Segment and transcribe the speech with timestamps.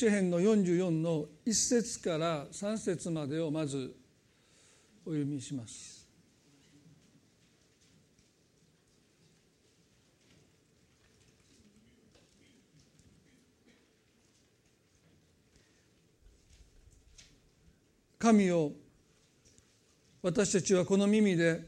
[0.00, 3.94] 詩編の44の1節から3節までをまず
[5.04, 6.08] お読みします。
[18.18, 18.72] 神を
[20.22, 21.60] 私たちはこの耳で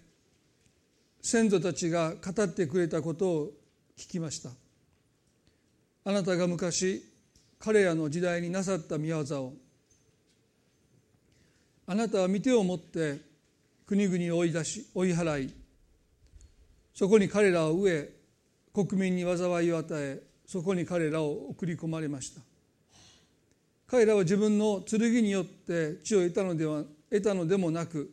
[1.20, 3.50] 先祖たちが語ってくれたことを
[3.98, 4.50] 聞きました
[6.04, 7.11] あなたが昔
[7.65, 9.55] 彼らの時代になさった見業を
[11.87, 13.21] あなたは見てをもって
[13.87, 15.55] 国々を追い出し追い払い
[16.93, 18.11] そこに彼らを植え
[18.75, 22.41] 国民に災いを与えそこに彼らを送り込まれました。
[23.87, 28.10] 彼らは自分の剣によって血を得たのでは得たのでもなく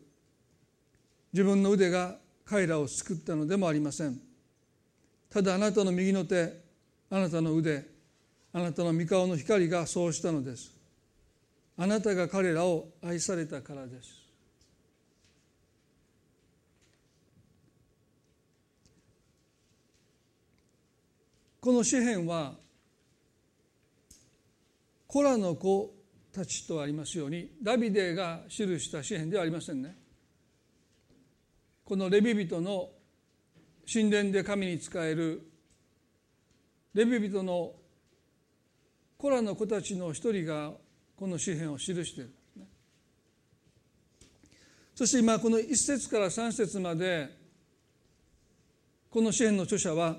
[1.34, 4.20] 自分の腕が彼らを救ったのでもありません。
[5.32, 6.54] ただあなたの右の手
[7.10, 7.99] あなたの腕
[8.52, 10.72] あなたの御顔の光がそうしたのです。
[11.78, 14.20] あなたが彼らを愛されたからです。
[21.62, 22.54] この詩篇は
[25.08, 25.94] コラの子
[26.32, 29.96] たちとありますようにダビデが記した詩篇ではありませんね。
[31.84, 32.90] このレビ人の
[33.92, 35.42] 神殿で神に仕える
[36.94, 37.74] レビ人の
[39.20, 40.72] コラの子たちの一人が
[41.18, 42.34] この詩篇を記している。
[44.96, 47.30] そして今この1節から3節まで
[49.10, 50.16] この詩篇の著者は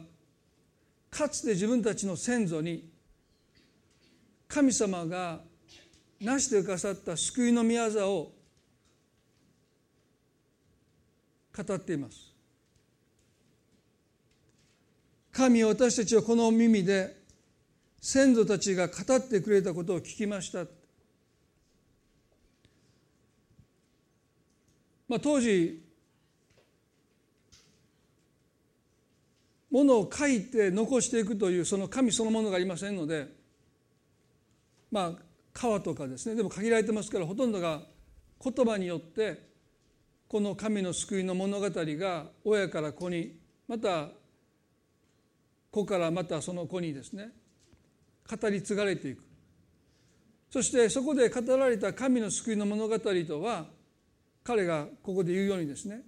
[1.08, 2.90] かつて自分たちの先祖に
[4.46, 5.40] 神様が
[6.20, 8.34] 成してくださった救いの御業を
[11.56, 12.34] 語っています。
[15.32, 17.19] 神は私たちはこの耳で
[18.00, 20.64] 先祖たちが語ってくれたことを聞きました。
[25.08, 25.82] まあ当時
[29.70, 33.28] ものを書いて残していくというその神そのものがありませんので
[34.90, 35.22] まあ
[35.52, 37.82] 川とかですねでも限られてますからほとんどが
[38.42, 39.48] 言葉によって
[40.28, 43.36] この神の救いの物語が親から子に
[43.68, 44.08] また
[45.70, 47.30] 子からまたその子にですね
[48.36, 49.22] 語り継がれていく。
[50.50, 53.66] そしてそこで語られた神の救いの物語とは
[54.42, 56.02] 彼がここで言うようにですね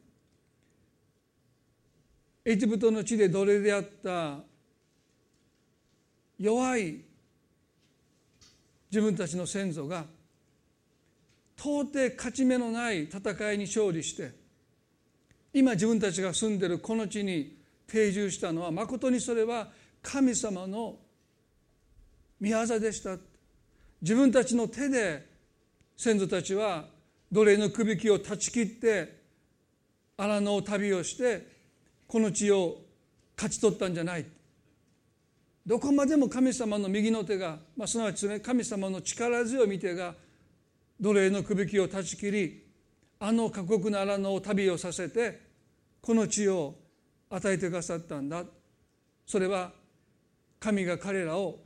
[2.44, 4.38] エジプトの地で奴隷であった
[6.38, 7.04] 弱い
[8.90, 10.04] 自分たちの先祖が
[11.56, 14.32] 到底勝ち目のない戦いに勝利して
[15.54, 17.56] 今自分たちが住んでるこの地に
[17.86, 19.68] 定住したのはまことにそれは
[20.02, 20.96] 神様の
[22.42, 23.16] 御業でした。
[24.00, 25.24] 自分たちの手で
[25.96, 26.86] 先祖たちは
[27.30, 29.16] 奴隷のくびきを断ち切って
[30.16, 31.46] 荒野を旅をして
[32.08, 32.78] この地を
[33.36, 34.26] 勝ち取ったんじゃない。
[35.64, 40.12] どこまでも神様の右の手が、まあ、すなわち、ね、神様の力強い見手が
[41.00, 42.64] 奴隷のくびきを断ち切り
[43.20, 45.42] あの過酷な荒野を旅をさせて
[46.00, 46.74] この地を
[47.30, 48.42] 与えてくださったんだ。
[49.24, 49.70] それは
[50.58, 51.60] 神が彼らを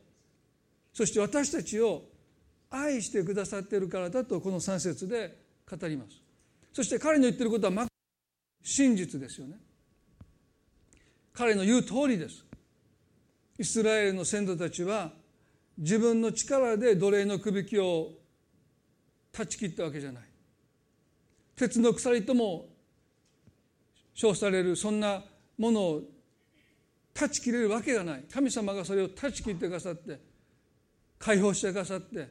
[0.96, 2.04] そして私たちを
[2.70, 5.36] 愛してくださっているからだとこの3節で
[5.70, 6.22] 語ります。
[6.72, 7.86] そして彼の言ってることは
[8.62, 9.58] 真実ですよね。
[11.34, 12.46] 彼の言う通りです。
[13.58, 15.12] イスラエルの先祖たちは
[15.76, 18.12] 自分の力で奴隷のくびきを
[19.32, 20.22] 断ち切ったわけじゃない。
[21.56, 22.70] 鉄の鎖とも
[24.14, 25.22] 称されるそんな
[25.58, 26.02] ものを
[27.12, 28.24] 断ち切れるわけがない。
[28.32, 30.35] 神様がそれを断ち切ってくださって
[31.19, 32.28] 解放してくださって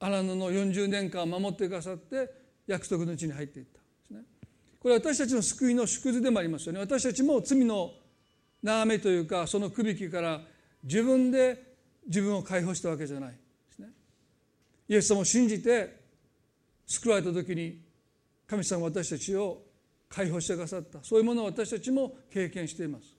[0.00, 2.30] 荒野の40年間守ってくださって
[2.66, 3.80] 約束の地に入っていった。
[3.80, 4.20] んですね。
[4.78, 6.80] これは私たちの救いの縮図でもありますよね。
[6.80, 7.92] 私たちも罪の
[8.62, 10.40] 縄目というかそのくびきから
[10.84, 11.74] 自分で
[12.06, 13.30] 自分を解放したわけじゃない。
[13.30, 13.36] で
[13.74, 13.88] すね。
[14.88, 15.98] イエス様を信じて
[16.86, 17.80] 救われた時に
[18.46, 19.62] 神様は私たちを
[20.08, 21.00] 解放してくださった。
[21.02, 23.16] そういうものを私たちも経験しています。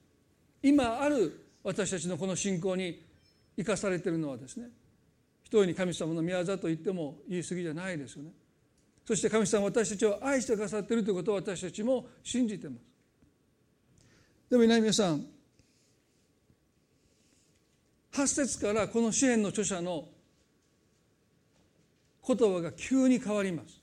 [0.63, 3.08] 今ある私たちのこの信仰に
[3.59, 4.69] 生かされているのはですね
[5.43, 8.31] 一人に神様の宮座と言っても言い過ぎじゃないですよね。
[9.05, 12.81] そして神様私たちを愛してくださっているということを私たちも信じています。
[14.49, 15.25] でも皆さん
[18.13, 20.07] 8節からこの支援の著者の
[22.25, 23.81] 言葉が急に変わります。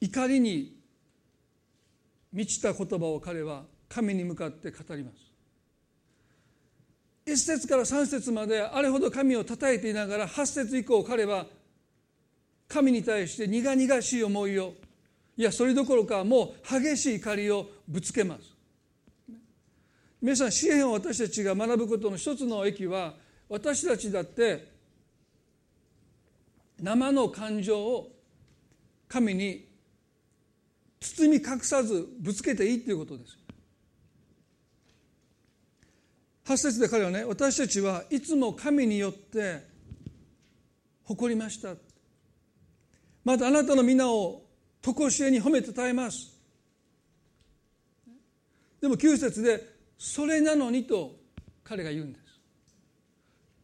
[0.00, 0.76] 怒りに
[2.32, 5.16] 満ちた言葉を彼は神に向かって語ります。
[7.26, 11.46] 1節から3節まであれほど神を称えていながら8節以降彼は
[12.66, 14.74] 神に対して苦々しい思いを
[15.36, 18.52] いやそれどころかもう激しい怒りをぶつけます。
[20.20, 23.14] 皆さん詩篇を私たちが学ぶことの一つの益は
[23.48, 24.72] 私たちだって
[26.80, 28.08] 生の感情を
[29.08, 29.68] 神に
[31.00, 33.41] 包み隠さずぶつけていいということです
[36.44, 39.64] 8節で彼はね私たちはいつも神によって
[41.04, 41.74] 誇りました。
[43.24, 44.42] またあなたの皆を
[44.80, 46.32] 常しえに褒めたたえます。
[48.80, 51.14] でも9節でそれなのにと
[51.62, 52.22] 彼が言うんです。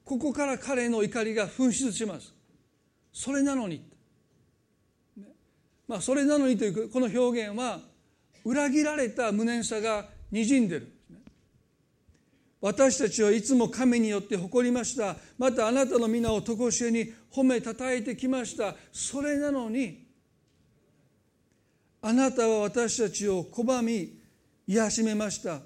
[0.04, 2.32] ここから彼の怒りが噴出します。
[3.12, 3.82] それなのに
[5.88, 7.80] まあそれなのにというこの表現は
[8.44, 10.97] 裏切られた無念さがにじんでる。
[12.60, 15.16] 私たちはいつも神によって誇りました。
[15.38, 18.74] またあなたの皆を常しえに褒めたたえてきました。
[18.92, 20.06] それなのに
[22.02, 24.18] あなたは私たちを拒み
[24.66, 25.60] 癒しめました。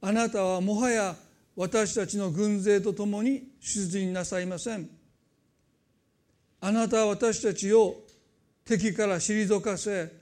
[0.00, 1.14] あなたはもはや
[1.54, 4.88] 私たちの軍勢と共に出陣なさいません。
[6.62, 7.96] あなたは私たちを
[8.64, 10.12] 敵から退かせ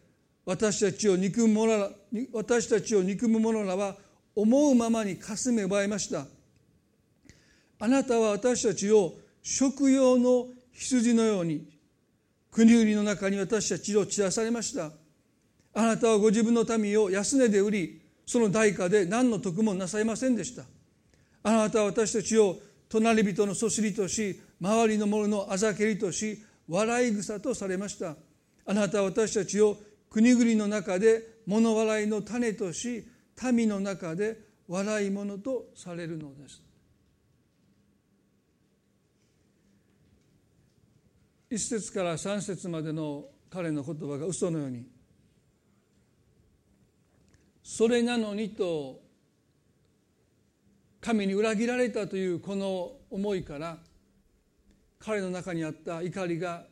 [0.44, 1.90] 私たちを憎む者ら
[2.32, 3.96] 私たちを憎む者らは
[4.40, 6.24] 思うままにかすめ奪いました。
[7.80, 11.66] あなたは私たちを食用の羊のように
[12.52, 14.92] 国々の中に私たちを散らされました。
[15.74, 20.62] あなたはご自分の民を安値で売りその代価で何の得もなさいませんでした。
[21.42, 26.38] あなたは私たちを隣人のそしりとし周りの者のあざけりとし
[26.68, 28.14] 笑い草とされました。
[28.66, 29.76] あなたは私たちを
[30.08, 33.04] 国々の中で物笑いの種とし
[33.52, 36.62] 民の中で笑い者とされるのです。
[41.50, 44.86] 一節から三節までの彼の言葉が嘘のように
[47.62, 49.00] それなのにと
[51.00, 53.78] 神に裏切られたというこの思いから
[54.98, 56.66] 彼の中にあった怒りが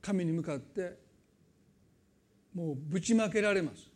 [0.00, 0.98] 神に向かって
[2.54, 3.93] もうぶちまけられます。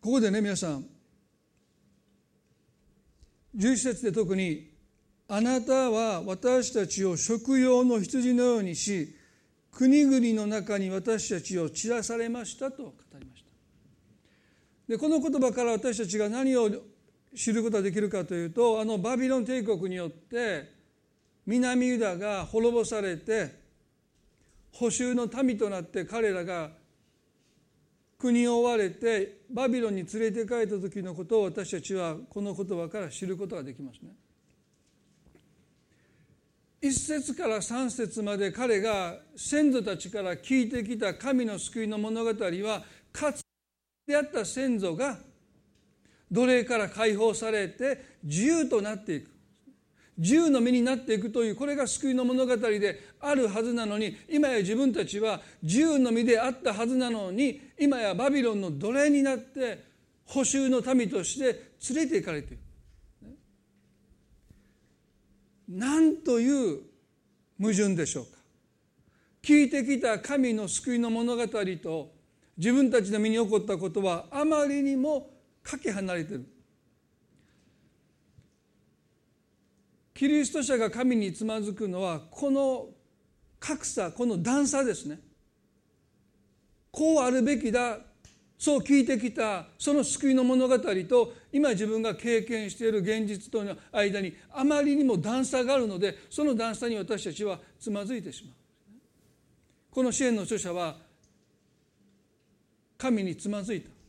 [0.00, 0.84] ここでね皆さん
[3.56, 4.70] 11節で特に
[5.28, 9.14] 「あなたは私たちを食用の羊のようにし
[9.72, 13.50] 国々の中に私たちを散らされました」と語りました。
[14.88, 16.70] でこの言葉から私たちが何を
[17.36, 20.72] 知ることができるかというとあのバビロン帝国によって
[21.46, 23.54] 南ユダが滅ぼされて
[24.72, 26.79] 補修の民となって彼らが
[28.20, 34.10] 国を追われてバビロンに連れて帰った時のことを私たちはこの言葉から知ることができますね。
[36.82, 42.82] 一節から三節まで彼が先祖たちから聞いてきた神の救いの物語は
[43.12, 43.42] かつて
[44.06, 45.18] 出会った先祖が
[46.30, 49.30] 奴隷から解放されて自由となっていく
[50.20, 59.82] 自由の身になっていくというこれが救いの物語であるはずなのに今や自分たちは自由の身であったはずなのに今やバビロンの奴隷になって
[60.26, 62.58] 補修の民として連れて行かれている。
[65.70, 66.80] なんという
[67.58, 68.32] 矛盾でしょうか。
[69.42, 72.12] 聞いてきた神の救いの物語と
[72.58, 75.30] 自分たちの身に起こったことはあまりにも
[75.62, 76.59] かけ離れている。
[80.20, 82.88] キリスト者が神につまずくのはこの
[83.58, 85.18] 格差この段差ですね。
[86.90, 87.96] こうあるべきだ
[88.58, 98.54] そう聞いてきたその救いの物語と今自分が経験している現実との間にあまりにも段差があるのでその段差に私たちはつまずいてしまう。
[99.90, 100.96] この支援の著者は
[102.98, 103.99] 神につまずいた。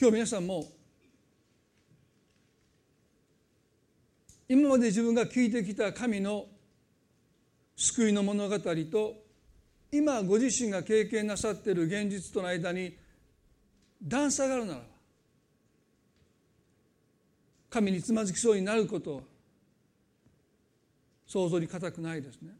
[0.00, 0.64] 今日皆さんも
[4.48, 6.46] 今まで自分が聞いてきた神の
[7.74, 9.14] 救いの物語と
[9.90, 12.96] 今ご自身が経験なさっている現実との間に
[14.00, 14.84] 段差があるならば
[17.68, 19.22] 神につまずきそうになることは
[21.26, 22.52] 想像に難くないですね。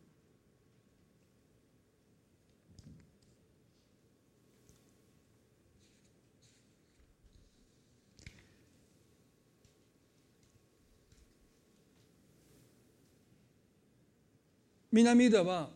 [14.91, 15.69] 南ユダは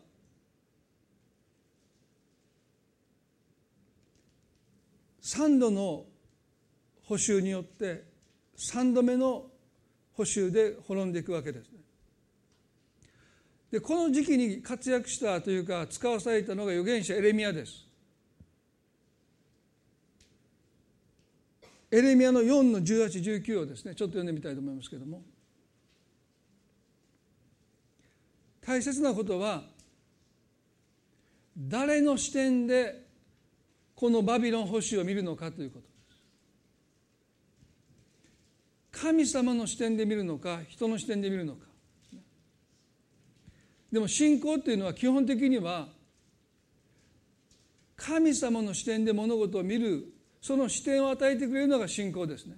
[5.21, 6.05] 3度の
[7.05, 8.03] 補修によって
[8.57, 9.45] 3度目の
[10.13, 11.79] 補修で滅んでいくわけですね。
[13.71, 17.87] でこの時期に活躍したというか使わされたのが預言者エレミアです。
[21.89, 25.21] エレミアの4の1819をですねちょっと読んでみたいと思いますけども
[28.65, 29.63] 大切なことは
[31.57, 33.03] 誰の視点で
[33.95, 35.93] このバビロン保守を見るのかということ。
[38.91, 41.65] 神様の視点で見るのか人の視点で見るのか。
[43.91, 45.87] でも信仰っていうのは基本的には
[47.95, 52.55] 神様の視点で物事を見るその視点を与えてくれるのが信仰ですね。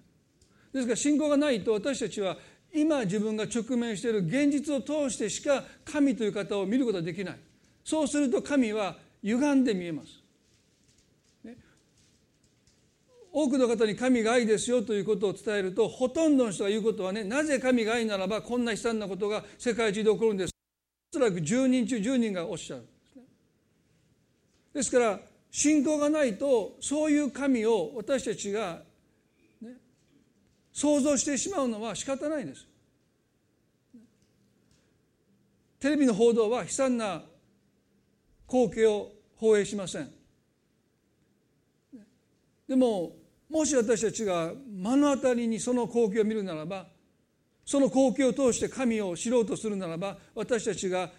[0.73, 2.37] ですから信仰がないと私たちは
[2.75, 7.39] 今自分が直面している現実を通してしか神という方を見ることはできない。
[7.83, 10.19] そうすると神は歪んで見えます、
[11.43, 11.55] ね、
[13.31, 20.53] 多くの方に神が愛ですよということを伝えるとほとんどの人が言うことはねなぜ神が愛ならばこんな悲惨なことが世界中で起こるんです。
[21.13, 22.81] おそらく10人中10人がおっしゃる。
[22.81, 23.23] ですね
[24.73, 25.19] ですから
[25.51, 28.81] 信仰がないとそういう神を私たちが、
[30.75, 32.67] 想像してしまうのは仕方ないです。
[35.79, 37.23] テレビの報道は悲惨な
[38.45, 40.11] 光景を放映しません。
[42.67, 43.13] でも
[43.49, 46.87] もし私たちが目の当たりにその光景を見るならば
[47.63, 51.09] その光景を通して神を知ろうとするならば私たちが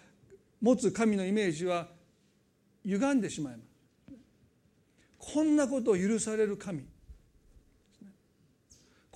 [0.61, 1.87] 持つ神のイメージは
[2.85, 3.67] 歪んでしまいます。
[5.17, 6.83] こんなことを許される神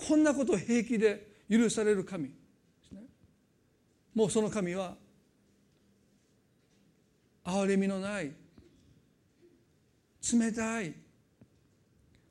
[0.08, 2.31] こんなことを平気で許される神。
[4.13, 4.96] もうその神は
[7.46, 8.31] 憐れみのない
[10.34, 10.93] 冷たい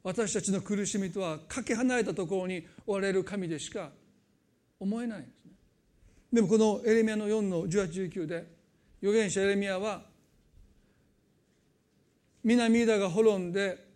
[0.03, 3.91] 私たちの苦しみとはかけ離れたところにおられる神でしか
[4.79, 5.53] 思えないんですね。
[6.33, 8.47] でもこのエレミアの4の1819で
[9.03, 10.03] 預言者エレミアは
[12.45, 13.90] 南ユダが滅んで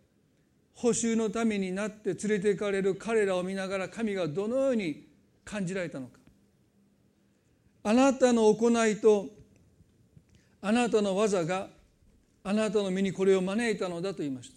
[0.74, 5.06] 補修のためになって連れて行かれる彼らを見ながら神がどのように
[5.44, 6.18] 感じられたのか。
[7.84, 9.28] あなたの行いと
[10.62, 11.68] あなたの技が
[12.42, 14.56] あなたの身にこれを招いたのだと言いました。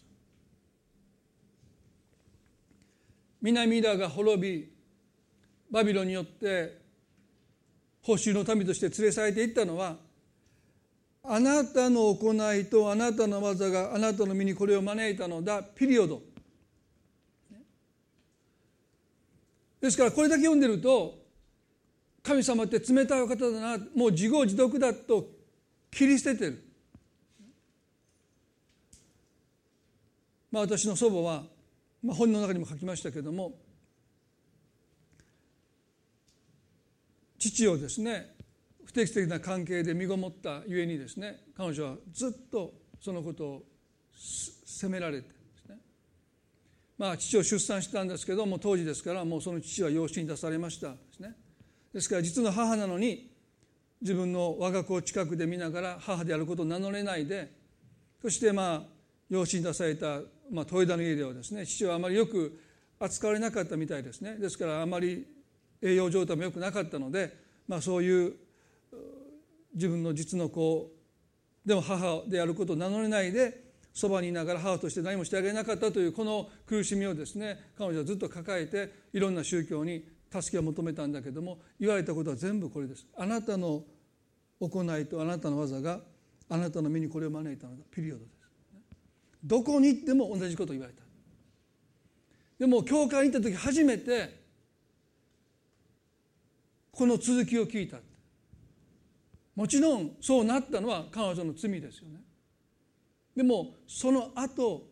[3.42, 4.70] 南ユダが滅び
[5.70, 6.82] バビロンによって
[8.02, 9.98] 報酬の民として連れ去られていったのは
[11.30, 15.62] あなたの行いとあなたの技があなたの身にこれを招いたのだ。
[15.62, 16.22] ピリオド。
[19.82, 21.20] ですからこれだけ読んでると
[22.24, 23.86] 神様って冷たい方だな。
[23.94, 25.28] もう自業自得だと
[25.92, 26.64] 切り捨ててる。
[30.50, 31.44] まあ私の祖母は、
[32.02, 33.52] まあ、本の中にも書きましたけども
[37.38, 38.37] 父をですね
[38.88, 43.64] 不適切な関係で身ごもったゆえにですね彼女はずっとそのことを
[44.14, 45.76] 責められてですね。
[46.98, 51.36] まあ父を出産したんですけども当時ですからもうその父は養子に出されましたですね。
[51.94, 53.30] ですから実の母なのに
[54.02, 57.52] 自分の我が子を近くで見ながら母であることを名乗れないで
[58.22, 58.82] そしてまあ
[59.30, 62.58] 養子に出された、まあ、豊田の家ではですね父はあまりよく
[63.00, 64.38] 扱われなかったみたいですね。
[64.38, 65.28] ですからあまり
[65.82, 67.36] 栄養状態も良くなかったので、
[67.68, 68.47] まあ、そういう
[69.74, 70.92] 自分の実の子
[71.66, 83.06] でも母であることを名乗れないでそばにいながら母として何もしてあげなかったというこの苦しみをですね彼女はずっと抱えていろんな宗教に助けを求めたんだけども言われたことは全部これです。
[83.18, 83.84] あなたの
[84.60, 86.00] 行いとあなたの技が
[86.50, 87.84] あなたの身にこれを招いたのだ。
[87.92, 88.38] ピリオドです。
[89.44, 91.02] どこに行っても同じことを言われた。
[92.60, 94.42] でも教会に行った時初めて
[96.92, 97.98] この続きを聞いた。
[99.58, 102.22] もちろんそうなったのは彼女の罪ですよね。
[103.36, 104.84] でもその後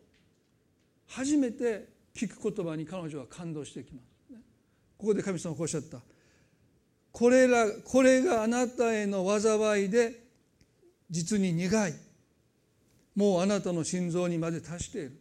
[1.06, 4.40] 初めて聞く言葉に彼女は感動してきます、ね、
[4.98, 5.98] ここで神様がおっしゃった。
[7.12, 10.20] これらこれがあなたへの災いで
[11.10, 11.94] 実に苦い。
[13.14, 15.12] もうあなたの心臓にまで達している。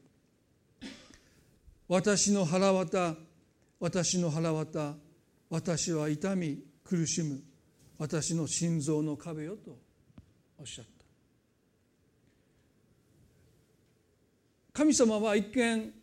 [1.88, 3.14] 私の腹渡
[3.80, 4.96] 私の腹渡
[5.52, 7.44] 私は痛み苦しむ。
[7.98, 9.78] 私の心臓の壁よと
[10.60, 10.92] おっしゃった。
[14.74, 15.94] 神様は一見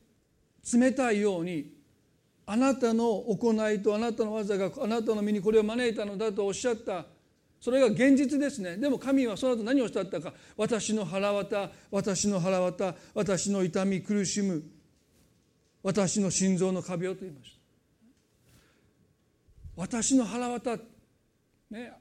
[0.72, 1.74] 冷たいように
[2.46, 7.04] あなたの行いとあなたの技があなたの身にこれを招いたのだとおっしゃった。
[7.60, 8.76] それが現実ですね。
[8.76, 10.32] でも神はその後何をおっしゃったか。
[10.56, 14.62] 私の腹渡私の腹渡私の痛み苦しむ
[15.82, 17.58] 私の心臓の壁をと言いました。
[19.76, 20.78] 私の腹渡
[21.72, 21.92] ね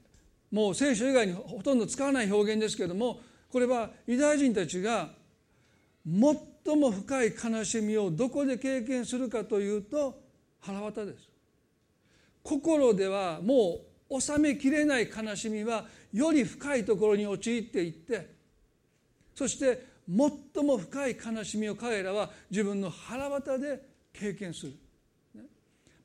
[0.51, 5.09] もう聖書以外にほとんど使わない表現ですけどもこれはユダヤ人たちが
[6.05, 10.19] 最も深い悲しみをどこで経験するかというと
[10.59, 11.29] 腹渡です。
[12.43, 18.29] 心ではもう収めきれない悲しみはより深いところに陥っていって
[19.35, 24.73] そして最も深い悲しみを彼らは自分の腹渡で経験する、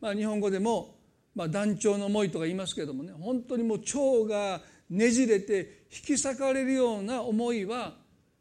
[0.01, 0.96] まあ、日本語でも
[1.37, 7.95] まあ、団長の思いとか言いますけどもね本当にもう腸がねじれて引き裂かれるような思いは、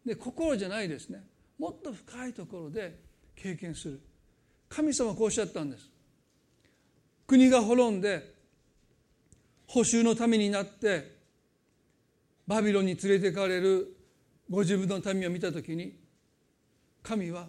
[0.05, 1.23] ね、心じゃないですね。
[1.59, 2.97] もっと深いところで
[3.35, 3.99] 経験する。
[4.69, 5.89] 神様はこうおっしゃったんです。
[7.27, 8.33] 国が滅んで
[9.67, 11.15] 補修のためになって
[12.47, 13.93] バビロンに連れて行かれる
[14.49, 15.97] ご自分の民を見た時に
[17.03, 17.47] 神は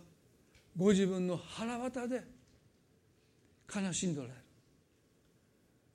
[0.77, 2.23] ご自分の腹渡で
[3.73, 4.46] 悲しんでおられる。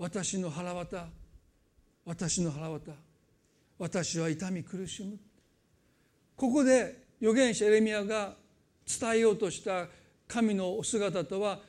[0.01, 1.05] 私の腹渡
[2.05, 2.91] 私の腹渡
[3.77, 5.20] 私は痛み苦しむ。
[6.36, 8.34] ここで預言者エレミアが
[9.00, 9.86] 伝えようとした
[10.27, 11.60] 神のお姿とは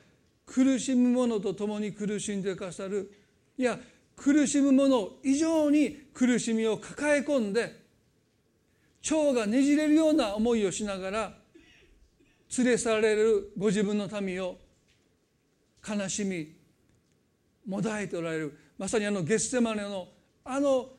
[0.47, 3.13] 苦しむ者と共に苦しんでかさる。
[3.55, 3.77] いや
[4.15, 7.83] 苦しむ者以上に苦しみを抱え込んで
[9.11, 11.33] 腸がねじれるような思いをしながら
[12.57, 14.57] 連れ去られるご自分の民を
[15.87, 16.62] 悲しみ
[17.67, 20.07] もだえておられるまさにあのゲッセマネの
[20.45, 20.89] あの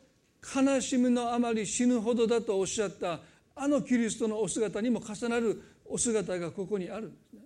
[0.54, 3.20] 悲しみのあまり死ぬほどだとおっしゃった
[3.56, 7.40] あのキリストのお姿にも重なるお姿がここにあるんですね。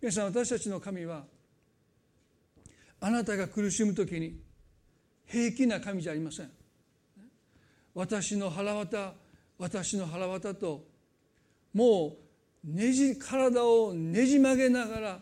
[0.00, 1.24] 皆さん私たちの神は
[3.00, 4.38] あなたが苦しむ時に
[5.26, 6.50] 平気な神じゃありません。
[7.94, 9.14] 私の腹渡
[9.58, 10.84] 私の腹渡と
[11.72, 12.16] も
[12.64, 15.18] うねじ体をねじ曲げながら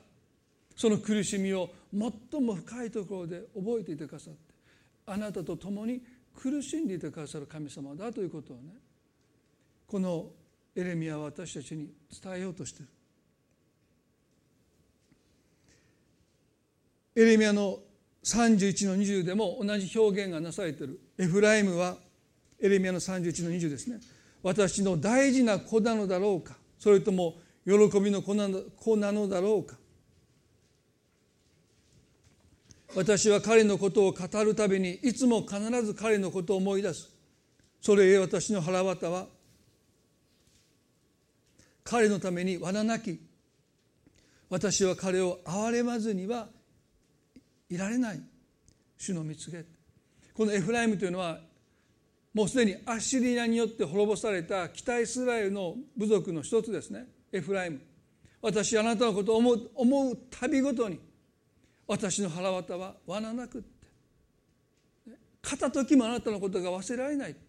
[0.76, 4.40] その苦しみを最も深いところで覚えていてくださって
[5.07, 6.02] あなたと共に
[6.35, 8.72] 苦しんでいてくださる神様だということをね
[9.87, 10.26] この
[10.74, 12.88] エレミアは私たちに伝えようとしている。
[17.16, 17.78] エレミアの
[18.24, 20.98] 31の20でも同じ表現がなされている。
[21.16, 21.96] エフライムは
[22.61, 24.00] エレミアの31の20ですね。
[24.42, 26.57] 私の大事な子なのだろうか。
[26.78, 29.76] それとも喜びの子なのだろうか。
[32.96, 37.11] 私は彼のことを語るたびにいつも必ず彼のことを思い出す。
[37.80, 39.26] それへ私の腹渡は
[41.83, 43.20] 彼のために罠なき。
[44.48, 46.48] 私は彼を憐れまずには
[47.68, 48.20] いられない。
[48.96, 49.64] 主の見つけ。
[50.33, 51.40] このエフライムというのは
[52.33, 57.07] もうすでにアッシリアによって滅ぼされた北イスラエルの部族の一つですね。
[57.33, 57.80] エフライム。
[58.40, 61.00] 私あなたのことを思う思うたびごとに
[61.86, 63.68] 私の腹渡は罠なくって。
[65.42, 67.40] 片時もあなたのことが忘れられないって。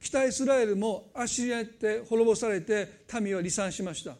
[0.00, 4.16] 北イスラエルもアッシリアって滅ぼされて民は離散しました。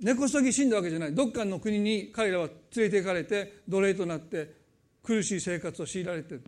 [0.00, 1.14] 根こそぎ死んだわけじゃない。
[1.14, 4.54] どっかの国に彼らは連れて行かれて奴隷となって
[5.02, 6.44] 苦しい生活を強いられてる。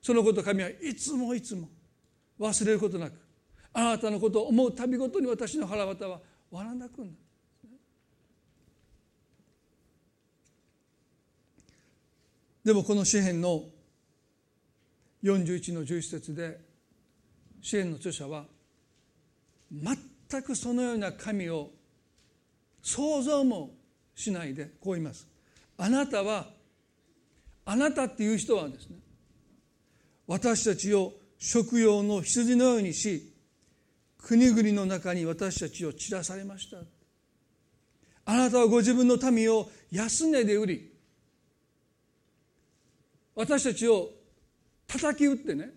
[0.00, 1.68] そのこと神はいつもいつも
[2.38, 3.14] 忘れることなく
[3.72, 7.10] あなたのことを思うたびごとに私の腹渡は割らなくなる。
[12.64, 13.64] でもこの詩篇の
[15.24, 16.60] 41の11節で
[17.60, 18.44] 詩篇の著者は
[19.72, 21.70] 全くそのような神を
[22.82, 23.70] 想像も
[24.14, 25.26] しないでこう言います。
[25.78, 26.46] あなたは
[27.64, 28.98] あなたっていう人はですね
[30.26, 33.32] 私たちを食用の羊のようにし
[34.18, 36.78] 国々の中に私たちを散らされました。
[38.24, 40.91] あなたはご自分の民を安値で売り
[43.34, 44.10] 私たちを
[44.86, 45.70] 叩き打ってね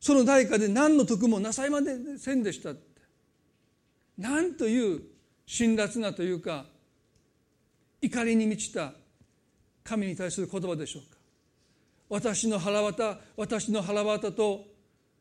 [0.00, 1.80] その代価で何の得もなさいま
[2.18, 2.90] せんでしたって。
[4.16, 5.02] 何という
[5.46, 6.66] 辛辣なというか
[8.00, 8.92] 怒りに満ちた
[9.84, 11.18] 神に対する言葉でしょうか。
[12.08, 14.64] 私の腹渡私の腹渡と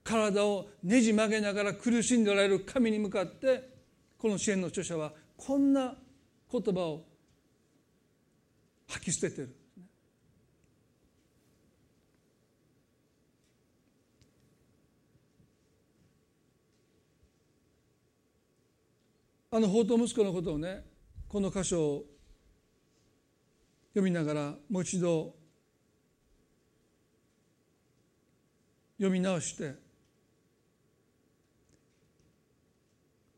[0.03, 3.69] 体をねじ曲げながら苦しんでおられる神に向かって
[4.17, 5.93] この支援の著者はこんな
[6.51, 7.03] 言葉を
[8.87, 9.58] 吐き捨ててる。
[19.51, 20.83] あの法と息子のことをね
[21.27, 22.05] この箇所を
[23.93, 25.33] 読みながらもう一度
[28.97, 29.73] 読み直して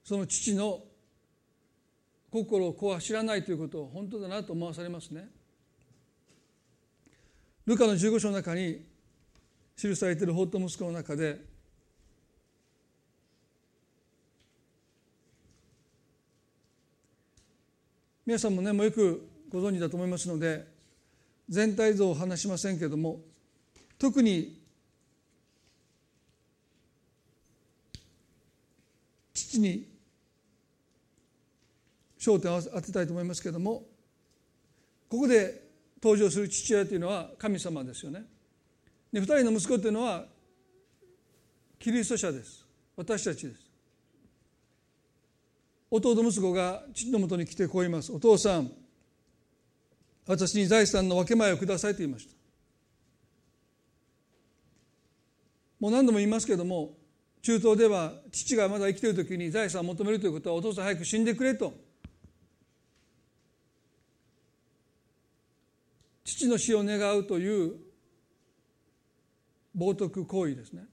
[0.03, 0.81] その父の
[2.29, 5.29] 心を子は知らないということを本当だなと思わされますね。
[7.65, 8.85] ルカの15章の中に
[9.77, 11.50] 記されている法と息子の中で
[18.31, 20.65] 皆さんもねもうよくご存知だと思いますので
[21.49, 23.19] 全体像を話しませんけれども
[23.99, 24.57] 特に
[29.33, 29.85] 父に
[32.17, 33.83] 焦点を当てたいと思いますけれども
[35.09, 35.63] ここで
[36.01, 38.23] 登場する父親というのは神様ですよね。
[39.11, 40.23] で2人の息子というのは
[41.77, 42.65] キリスト者です
[42.95, 43.70] 私たちです。
[45.91, 48.71] 弟息子が父のもとに来てこう言います「お父さん
[50.25, 52.33] 私に財産の分け前をください」と言いました。
[55.81, 56.95] もう何度も言いますけれども
[57.41, 61.73] 中東では父がまだ生きている時に財産を求めるということはお父さん早く死んでくれと
[66.23, 67.75] 父の死を願うという
[69.75, 70.85] 冒涜行為ですね。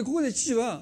[0.00, 0.80] でここで父は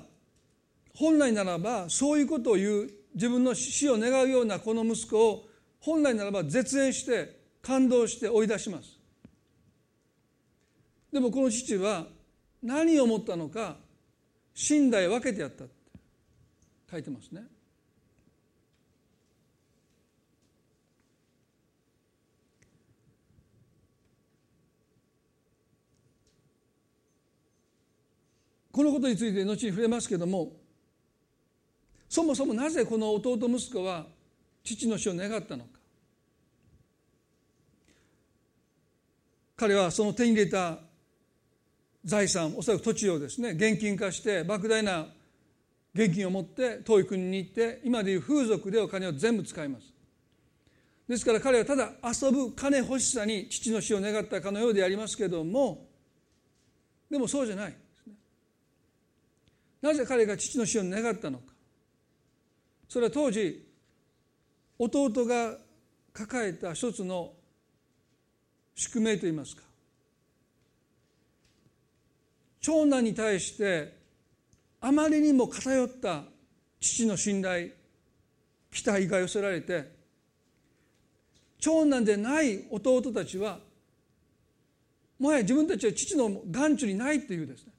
[0.95, 5.45] 本来ならばそういうことを言う自分の死を願うようなこの息子を
[5.81, 8.97] 本来ならば絶縁して感動して追い出します。
[11.13, 12.07] でもこの父は
[12.63, 13.77] 何を思ったのか
[14.55, 15.75] 信頼分けてやったって
[16.89, 17.43] 書いてますね。
[28.79, 30.53] このことについて後に触れますけども
[32.09, 34.07] そもそもなぜこの弟息子は
[34.63, 35.71] 父の死を願ったのか。
[39.57, 40.79] 彼はその手に入れた
[42.05, 45.09] 財産おそらく土地をですね現金化して莫大な
[45.93, 49.93] 現金を持って遠い国に行って今でいう風俗でお金を全部使います。
[51.09, 55.85] ですから彼はただ遊ぶ金欲しさに父の死を願ったかのようでありますけども
[57.11, 57.75] でもそうじゃない。
[59.81, 61.55] なぜ彼が父の死を願ったのか。
[62.89, 63.67] それは当時
[64.79, 65.57] 弟が
[66.13, 67.33] 抱えた一つの
[68.75, 69.63] 宿命といいますか。
[72.61, 73.97] 長男に対して
[74.81, 76.23] あまりにも偏った
[76.81, 77.71] 父の信頼
[78.73, 79.91] 期待が寄せられて
[81.59, 83.59] 長男でない弟たちは
[85.19, 87.73] もはや自分たちは父の眼中にないというですね。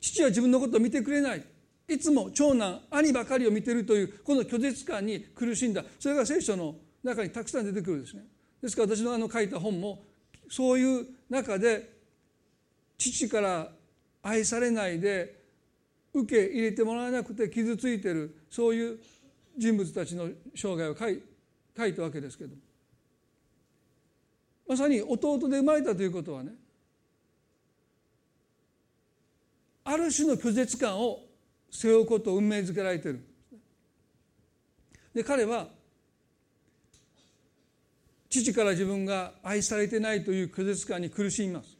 [0.00, 1.44] 父は自分のことを見てくれない。
[1.88, 5.84] いつも長男兄ばかりを見てるというこの拒絶感に苦しんだ。
[5.98, 8.24] それが聖書の中にたくさん出てくるんですね。
[8.62, 10.04] ですから私のあの書いた本も
[10.48, 11.90] そういう中で
[12.98, 13.68] 父から
[14.22, 15.40] 愛されないで
[16.12, 18.98] 受け入れてもらわなくて傷ついてるそういう
[19.56, 21.22] 人物たちの生涯を書い
[21.76, 22.54] 書いたわけですけど
[24.68, 26.52] まさに弟で生まれたということはね
[29.90, 31.18] ある種の拒絶感を
[31.68, 33.24] 背負うことを運命づけられている。
[35.12, 35.66] で彼は
[38.28, 41.76] 父から自分が愛されてないという拒絶感に苦しみます。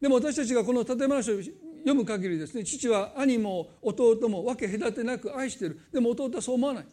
[0.00, 5.78] でも私たちがこの建前書を読む限りですね父は兄も弟も分け隔てなく愛してる。
[5.92, 6.86] でも弟はそう思わない。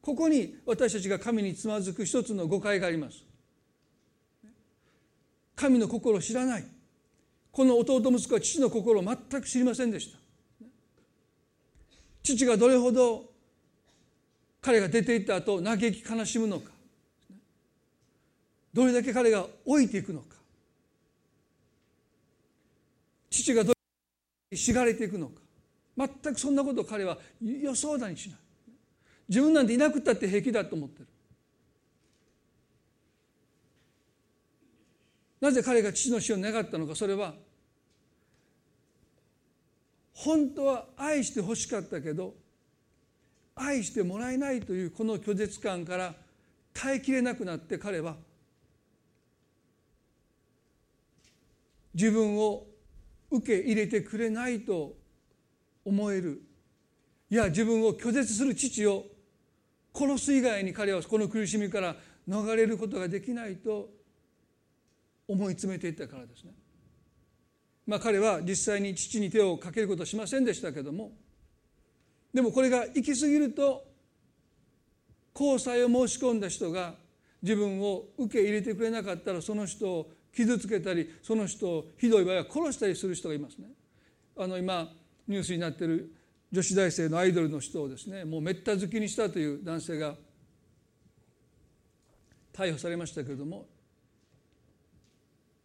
[0.00, 3.22] ここに私たちが神につまずく一つの誤解があります。
[5.54, 6.64] 神の心を知らない。
[7.52, 10.18] この弟息子は父の心を全く知りませんでした。
[12.22, 13.24] 父がどれほど
[14.60, 16.70] 彼が出ていった後嘆き悲しむのか
[18.72, 20.36] どれだけ彼が老いていくのか
[23.28, 23.74] 父がどれだ
[24.50, 25.42] けしがれていくのか
[25.96, 28.38] 全くそんなことを彼は予想だにしない。
[29.28, 31.06] 自分なんていなくったって平気だと思ってる。
[35.42, 37.34] なぜ彼が父の死を願ったのかそれは
[40.14, 42.34] 本当は愛してほしかったけど
[43.56, 46.14] 愛してもらえないというこの拒絶感から
[46.72, 48.14] 耐えきれなくなって彼は
[51.92, 52.64] 自分を
[53.32, 54.94] 受け入れてくれないと
[55.84, 56.42] 思える。
[57.28, 59.06] いや自分を拒絶する父を
[59.94, 61.96] 殺す以外に彼はこの苦しみから
[62.28, 64.01] 逃れることができないと
[65.32, 66.52] 思い詰めていったからですね。
[67.86, 71.12] まあ、彼は実際に父に手をかけることはしませんでしたけども
[72.32, 73.84] でもこれが行き過ぎると
[75.34, 76.94] 交際を申し込んだ人が
[77.42, 83.68] 自分を受け入れてくれなかったらその人を傷つけたりその人をひどい場合は殺したりする人がいますね。
[84.36, 84.88] あの今
[85.26, 86.12] ニュースになっている
[86.52, 90.14] 女子大生のアイドルの人をですねもうめった好きにしたという男性が
[92.52, 93.66] 逮捕されましたけれども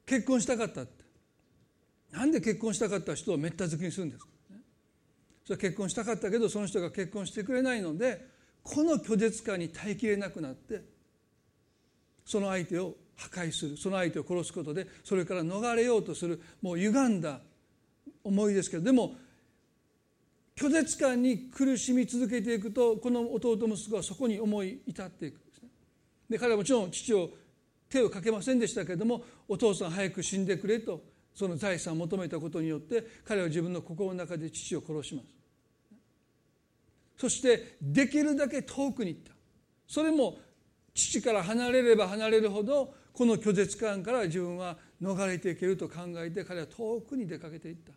[0.08, 1.04] 結婚したかったって
[2.12, 4.62] なんで結婚したかった人をめった好きにするんですか、ね、
[5.46, 8.26] それ結婚したかったけどその人が結婚してくれないので
[8.64, 10.82] この拒絶感に耐えきれなくなって
[12.26, 17.42] その相手を破壊するその相手を殺すことでそれから逃れようとするもう歪んだ
[18.24, 19.16] 思いですけどでも
[20.56, 25.70] 拒絶感に苦しみ続けていくとこの弟息子はそこに思い至っていくんですね。
[26.30, 27.30] で彼はもちろん父を
[27.90, 31.02] 手をかけませんでしたけれどもお父さん早く死んでくれと
[31.34, 35.28] その財産を求めたことによって彼は自分の心の中で父を殺します。
[37.18, 39.34] そしてできるだけ遠くに行った。
[39.88, 40.38] それも
[40.94, 47.94] 父から離れれば離れるほどこの拒絶感から自分は逃れていけると考えて彼は遠くに出かけていった。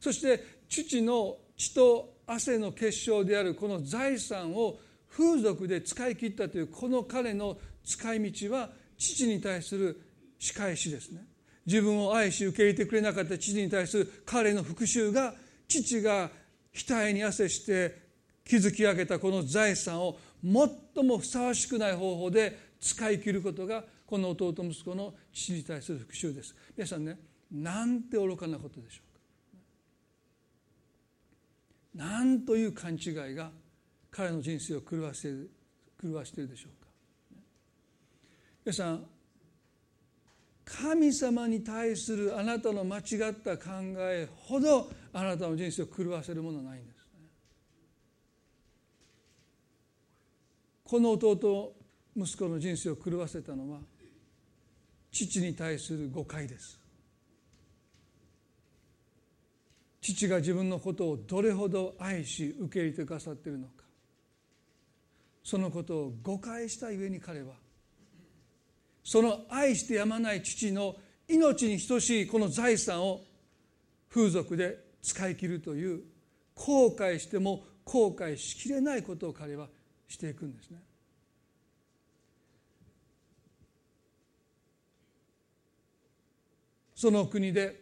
[0.00, 4.78] そして父の血と汗の結晶であるこの財産を
[5.10, 10.00] 風俗で使い切ったというこの彼の使い道は父に対する
[10.38, 11.24] 仕返しですね。
[11.66, 15.34] 自分を愛し受け入れてくれなかった父に対する彼の復讐が
[15.66, 16.30] 父が
[16.72, 18.06] 額に汗して
[18.44, 26.54] 築き上げたこの財産を最もふさわしくない方法で使い切ることがこの弟息子の父に対する復讐です。
[26.76, 27.18] 皆さんね
[27.50, 29.00] なんて愚かなことでしょ
[31.96, 32.04] うか。
[32.04, 33.50] なんという勘違いが
[34.10, 35.50] 彼の人生を狂わせている
[36.00, 36.75] 狂わしているでしょう
[38.66, 39.06] 皆さん
[40.64, 47.28] 神様に対するあなたの間違った考えほどあなたの人生を狂わせるものはないんですね。
[50.82, 51.74] この弟
[52.16, 53.78] 息子の人生を狂わせたのは
[55.12, 56.80] 父に対する誤解です。
[60.00, 63.84] 父が自分のことをどれほど愛し受け入れてくださっているのか。
[65.44, 67.54] そのことを誤解したゆえに彼は
[69.06, 70.96] その愛してやまない父の
[71.28, 73.20] 命に等しいこの財産を
[74.10, 76.02] 風俗で使い切るという
[76.56, 79.68] 後悔しても後悔しきれないことを彼は
[80.08, 80.78] していくんですね。
[86.96, 87.80] その国で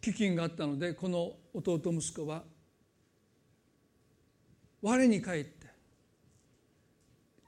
[0.00, 2.44] 飢饉があったのでこの弟息子は
[4.80, 5.66] 我に返って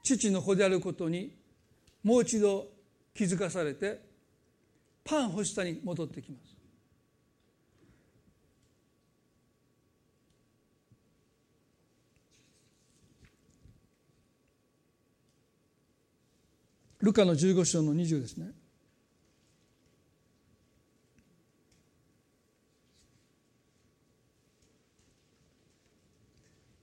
[0.02, 1.38] 父の子であることに
[2.02, 2.68] もう一度
[3.14, 4.00] 気づかされて
[5.04, 6.58] パン欲しさに戻ってきます。
[17.00, 18.58] ルカの15章の20ですね。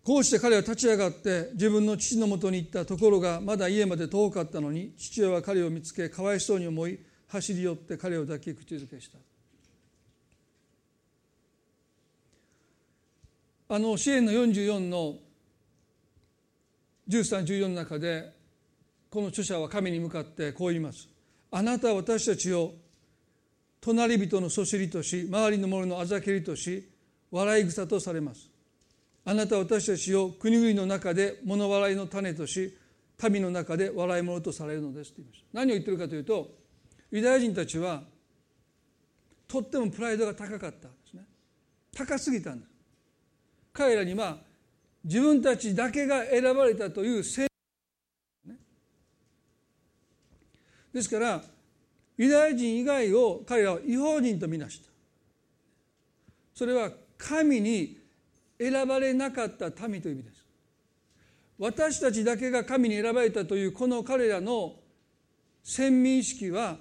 [0.06, 9.18] こうして彼は立ち上がって自分の父のもとに行ったところがまだ家まで遠かったのに父親は彼を見つけかわいそうに思い走り寄って彼を抱き口づけした。
[13.68, 15.16] あの支援の44の
[17.10, 18.32] 1314の中で
[19.10, 21.10] この著者は神に向かってこう言います。
[21.50, 22.76] あなたは私たちを
[23.82, 26.88] 隣人のそしりとし周りの者のあざけりとし
[27.32, 28.55] 笑い草とされます。
[29.26, 32.78] あなたは私たちを国々の中で物笑いの種とし
[33.30, 35.46] 民の中で笑い物とされるのですと言いました。
[35.54, 36.52] 何を言ってるかというと
[37.12, 38.04] ユダヤ人たちは
[39.48, 41.24] とってもプライドが高かったんですね。
[41.96, 42.70] 高すぎたんです
[43.74, 44.38] 彼らには
[45.04, 47.48] 自分たちだけが選ばれたという性
[50.94, 51.42] ですから
[52.18, 54.90] ユダヤ人以外を彼らは違法人とみなした。
[56.54, 58.05] それは神に
[58.60, 60.46] 選ばれなかった民という意味です。
[61.58, 64.76] 私たちだけが神に選ばれたというこの彼らの
[65.64, 66.78] 先民意識は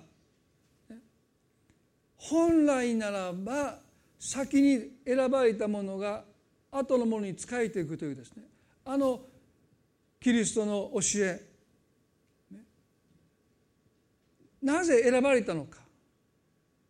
[2.17, 3.79] 本来ならば
[4.19, 6.25] 先に選ばれたものが
[6.71, 8.45] 後のものに仕えていくというですね。
[8.85, 9.21] あの
[10.21, 11.41] キリストの教え。
[14.63, 15.81] なぜ選ばれたのか。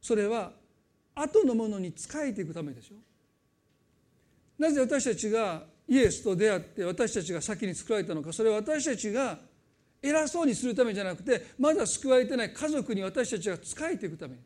[0.01, 0.53] それは
[1.15, 2.95] 後のものに仕えていくためでしょ
[4.59, 9.39] なぜ私たちがイエスと出会って私たちが先に救われたのかそれは私たちが
[10.03, 14.37] 偉そうにするためじゃなくてまだ救われてない家族に私たちが仕えていくため。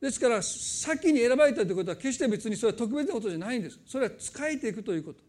[0.00, 3.80] ですから先に選ばれたということは決して別にそれは特別なことじゃないんです。
[3.84, 5.20] それは仕えていくということ。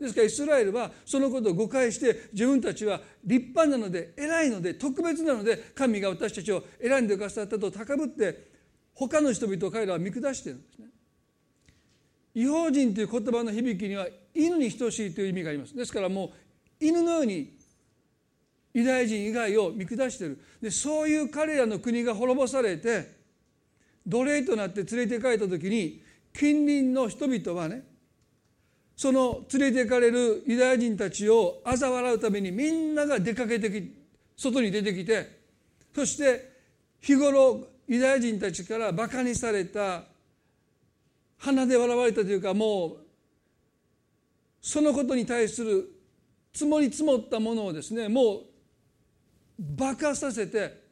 [0.00, 8.48] ですからイスラエルはそのことを誤解して自分たちは立派なので偉いので特別なので神が私たちを選んでくださったと高ぶって
[8.94, 10.88] 他の人々を彼らは見下しているんですね。
[12.36, 15.74] 違法人という言葉の響きには犬に等しいという意味があります。
[15.74, 17.56] ですからもう犬のように
[18.74, 20.40] ユダヤ人以外を見下している。
[20.60, 23.10] でそういう彼らの国が滅ぼされて
[24.06, 26.02] 奴隷となって連れて帰った時に
[26.34, 27.84] 近隣の人々はね
[28.94, 33.94] その連れて行かれるユダヤ人たちを嘲笑うためにみんなが出かけてき
[34.36, 35.40] 外に出てきて
[35.94, 36.52] そして
[37.00, 40.02] 日頃ユダヤ人たちからバカにされた
[41.38, 42.96] 鼻で笑われたというかもう
[44.60, 45.88] そのことに対する
[46.52, 48.42] 積もり積もったものをですねもう
[49.58, 50.86] 爆発させて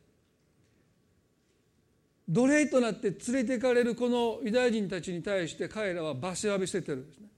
[2.28, 7.28] 奴隷となって連れていかれるこのユダヤ人たちに対して彼らは罰せ浴びせてるんですね。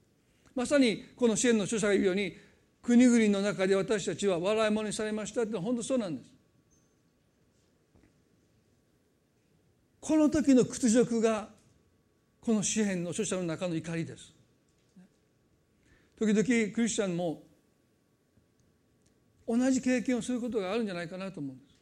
[0.55, 2.35] まさにこの支援の著者が言うように
[2.81, 6.31] 国々の中で私たちは笑い物にされましたって本当そうなんです。
[9.99, 11.49] この時の屈辱が
[12.41, 14.33] この詩篇の著者の中の怒りです。
[16.17, 17.43] 時々クリスチャンも
[19.47, 21.77] 同じ経験をすることがあるんじゃないかなと思うんです。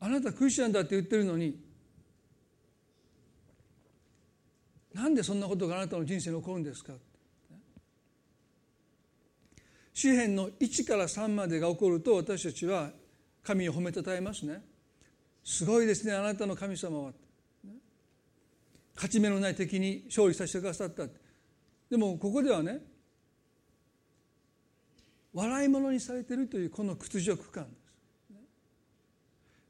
[0.00, 1.58] あなたクリスチャンだって言ってるのに
[4.92, 6.92] なんでそんなことがあなたの人生に起こるんですか？
[9.92, 12.90] 詩篇の1から3までが起こると私たちは
[13.42, 14.62] 神を褒めたたえますね
[15.42, 17.12] すごいですねあなたの神様は
[18.96, 21.04] 勝ち目のない敵に勝利させてくださった
[21.88, 22.80] でもここではね
[25.36, 27.76] 笑い物にされてるというこの屈辱感です。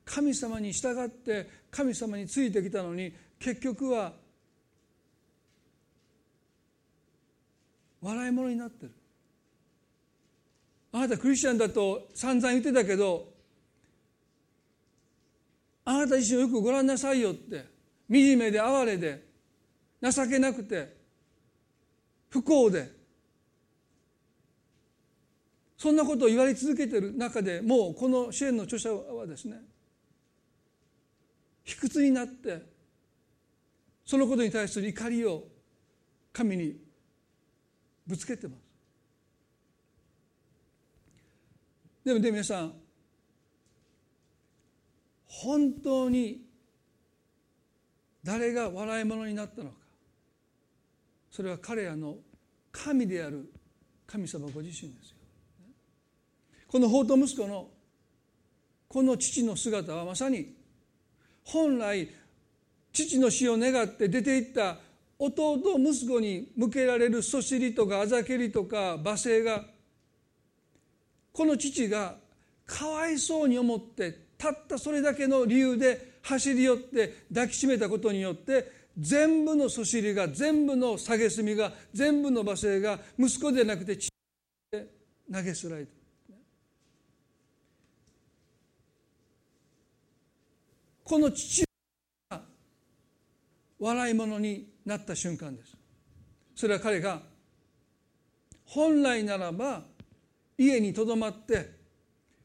[0.05, 4.13] 神様に従って神様についてきたのに結局は
[8.01, 8.93] 笑い物になってる。
[10.93, 13.29] あなたクリスチャンだと散々言ってたけど
[15.85, 17.76] あなた自身をよくご覧なさいよって
[18.09, 19.25] 惨めで哀れで
[20.03, 20.97] 情けなくて
[22.31, 22.97] 不幸で。
[25.77, 29.61] そんなことを言われ続けている中でもうこの支援の著者はですね
[31.65, 32.63] 卑屈になって
[34.05, 35.45] そのことに対する怒りを
[36.33, 36.77] 神に
[38.07, 38.61] ぶつけてます。
[42.05, 42.73] でもね皆さん
[45.27, 46.46] 本当に
[48.27, 49.77] 誰が笑い物になったのか
[51.31, 52.17] それは彼らの
[52.73, 53.49] 神である
[54.05, 55.17] 神様ご自身ですよ。
[56.67, 57.69] この法と息子の
[58.89, 60.55] この父の姿はまさに
[61.45, 62.09] 本来
[62.93, 64.79] 父の死を願って出ていった
[65.19, 69.65] 弟息子に向けられるそしりとかあざけりとか罵声が
[71.33, 72.17] この父が
[72.67, 84.11] かわいそうに思ってたったそれだけの理由で走り寄って抱きしめたことによって全部のそしりが全部の蔑みが全部の罵声が息子でなくて父
[84.73, 84.87] で
[85.33, 85.93] 投げすられた。
[91.05, 91.65] この父
[92.31, 92.43] が
[93.79, 95.77] 笑い物になった瞬間です。
[96.57, 97.21] それは彼が
[98.65, 99.85] 本来ならば
[100.59, 101.77] 家にとどまって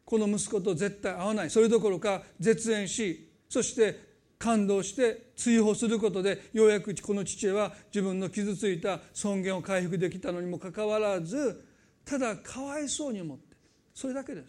[0.05, 1.49] この息子と絶対会わない。
[1.49, 3.99] それどころか絶縁しそして
[4.39, 11.61] 感動して追放することでようやくこの父親は自分の傷ついた尊厳を回復できたのにもかかわらず
[12.05, 13.57] ただかわいそうに思って
[13.93, 14.47] それだけです。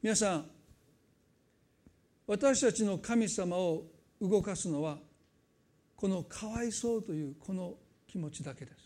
[0.00, 0.46] 皆さん
[2.28, 3.82] 私たちの神様を
[4.20, 4.98] 動かすのは
[5.96, 7.74] このかわいそうというこの
[8.06, 8.76] 気持ちだけです。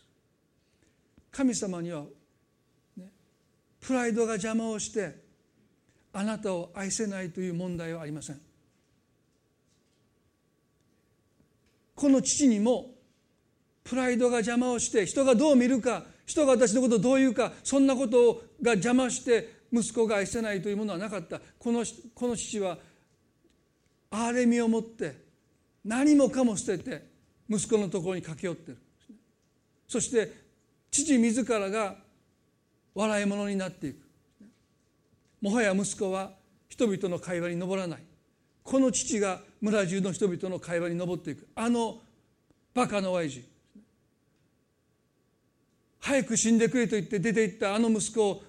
[1.29, 2.05] 神様には
[2.97, 3.11] ね
[3.79, 5.26] プライドが邪魔をして
[6.17, 8.41] あなたを愛せないという問題はありません。
[11.93, 12.87] この父にも
[13.83, 21.39] プライドが邪魔をして人がどう見るか人が私のことをどう言うかそんなことが邪魔して息子が愛せないというものはなかった。
[21.59, 22.79] このこの父は
[24.09, 25.15] 憐れみを持って
[25.85, 27.05] 何もかも捨てて
[27.47, 28.77] 息子のところに駆け寄ってる。
[29.87, 30.33] そして
[30.89, 31.95] 父自らが
[32.95, 34.06] 笑い物になっていく。
[35.41, 36.31] もはや息子は
[36.69, 38.03] 人々の会話に上らない。
[38.63, 41.47] この父が村中の人々の会話に上っていく。
[41.55, 42.01] あの
[42.73, 43.57] バカの親父。
[45.99, 48.43] 早く死んでくれと言って出て行ったあの息子を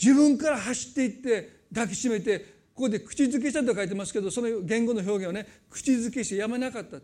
[0.00, 2.38] 自分から走っていって抱きしめて
[2.74, 6.98] ここで口づけしたと書いてますけどその言語の表現をね口づけしてやめなかった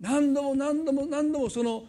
[0.00, 1.84] 何度も何度も何度もその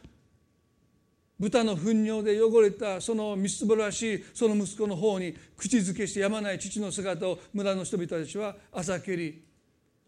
[1.40, 9.44] 豚の糞尿で汚れたそのみすぼらしいその息子の方に口づけしてやまない父の姿を村の人々たちはあざけり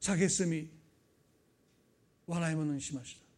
[0.02, 0.68] 蔑み
[2.28, 3.30] 笑い物にしました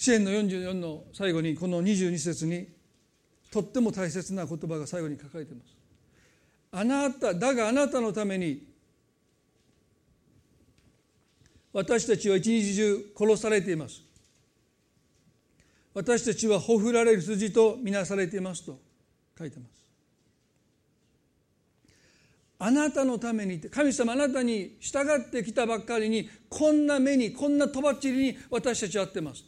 [0.00, 2.68] 支援の44の最後にこの22節に
[3.50, 5.69] とっても大切な言葉が最後に書かれています。
[6.72, 8.62] あなただがあなたのために
[11.72, 14.02] 私たちは一日中殺されています。
[15.92, 18.78] 私たちはほふられる筋とみなされていますと
[19.38, 19.80] 書いてます。
[22.62, 29.44] あなたのためにって神様あなたに従ってきたばっかりにこんな目にこんなとばっちりに私たちは会ってます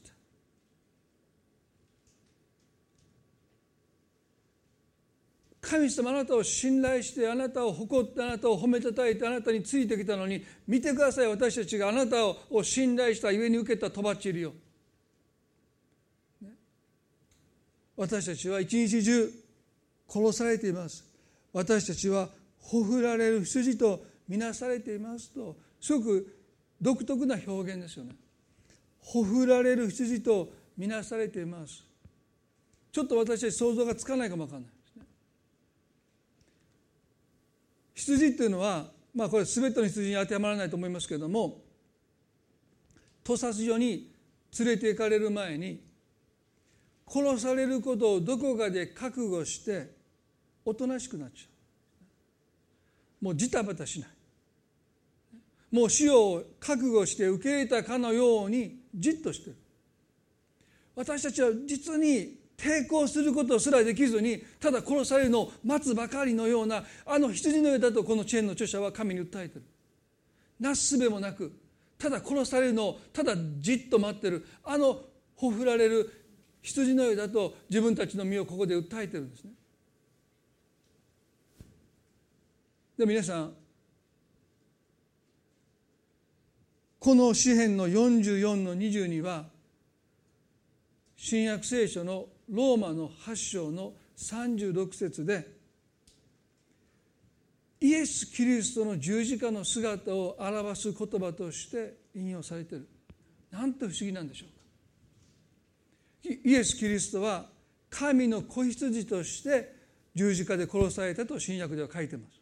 [5.63, 11.29] 神様あなたを信頼してあなたを誇ってあなたを褒めたたえてあなたについてきたのに見てください。
[11.29, 13.31] 私たちがあなたを信頼した。
[13.31, 14.53] ゆえに受けたとばっちりを、
[17.97, 19.33] 私たちは一日中
[20.09, 21.05] 殺されています。
[21.53, 26.39] 私たちはほふられる羊とみなされていますとすごく
[26.81, 28.17] 独特な表現ですよね。
[29.01, 31.85] ほふられる羊とみなされています。
[32.91, 34.72] ちょっと私たち想像がつかないかもわかんない。
[38.03, 41.63] 羊っていうのはまあこれ全ての羊に当てはまらないと思いますけれども
[43.25, 44.11] 屠殺所に
[44.59, 45.81] 連れて行かれる前に
[47.09, 49.91] 殺されることをどこかで覚悟して
[50.65, 51.47] おとなしくなっちゃ
[53.21, 53.25] う。
[53.25, 54.09] もうジタバタしない。
[55.71, 59.57] もう死を覚悟して受け入れたかのようにじっとしてる。
[60.95, 69.65] 私たちは実に抵抗することすらできずにただ殺されるのを待つばかりのようなあの羊の上だとこのチェーンの著者は神に訴えてる。
[70.61, 71.53] なすすべもなく
[71.99, 75.01] ただ殺されるのをただじっと待ってるあの
[75.35, 76.09] ほふられる
[76.63, 79.51] 羊の上だと自分たちの身をここで訴えてるんですね。
[82.97, 83.55] でも皆さん
[87.01, 89.47] この詩篇の44の22は
[91.17, 95.63] 新約聖書のローマの8章の36節で
[97.81, 102.89] イエス・キリストの十字架の姿を表す言葉として引用されている。
[103.51, 104.47] なんと不思議なんでしょ
[106.25, 106.39] うか。
[106.45, 107.47] イエス・キリストは
[107.91, 109.75] 神の子羊として
[110.15, 112.42] 十字架で殺されたと新約では書いてます。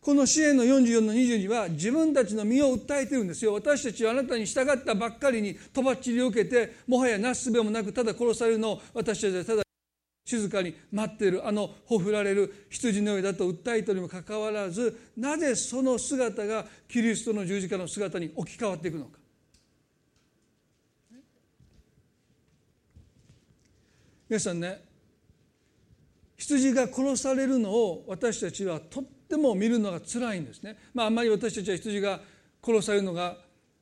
[0.00, 3.54] この支援の44の22は自分たちの身を訴えてるんですよ。
[3.54, 9.62] 私たちはあなたに従ったばっかりにとばっちりを受けてもはやなすすべもなくただ殺されるのを私たちはただ
[10.24, 11.46] 静かに待っている。
[11.46, 19.18] あのほふられる羊の上だと訴えてるにもかかわらずなぜその姿がキリストの十字架の姿に置き換わっていくのか。
[24.28, 24.84] 皆さんね
[26.36, 30.78] 羊が殺されるのを私たちはとっっても見るのが辛いんですね。
[30.94, 32.20] まあ、あんまり私たちは羊が
[32.64, 33.36] 殺されるのが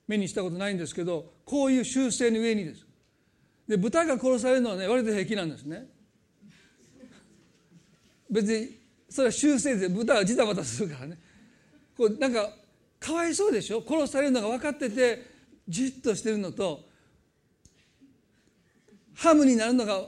[0.09, 2.84] 目にしたことないんですけどこういう習性の上にです。
[3.68, 5.86] で豚が殺されるのはね割と平気なんですね。
[8.28, 8.76] 別に
[9.09, 11.18] それは習性で豚はジタバタするからね。
[11.97, 12.51] こうなんか
[12.99, 13.84] かわいそうでしょ？
[13.86, 15.24] 殺されるのが分かってて
[15.68, 16.80] じっとしてるのと
[19.14, 20.01] ハムになるのが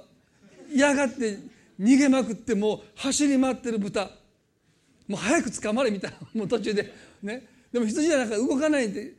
[0.72, 1.38] 嫌がって
[1.80, 4.10] 逃げまくってもう走り回ってる豚。
[5.08, 6.18] もう早く捕まれみたいな。
[6.34, 6.92] もう途中で。
[7.22, 7.46] ね。
[7.72, 9.14] でも羊はなんか動かないんで。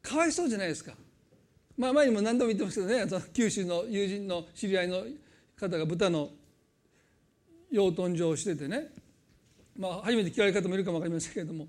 [0.00, 0.94] かわいそうじゃないですか。
[1.76, 3.08] まあ前にも何度も言ってますけどね。
[3.08, 5.04] その九州の友人の知り合いの
[5.56, 6.30] 方が豚の
[7.70, 8.92] 養豚場をしててね。
[9.76, 11.66] まあ初めて聞かれる方もいるかも分かりませんけれども。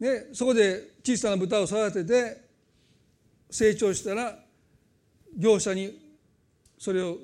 [0.00, 0.28] ね。
[0.32, 2.48] そこで小さな豚を育てて
[3.50, 4.38] 成長したら
[5.36, 5.98] 業者に
[6.78, 7.18] それを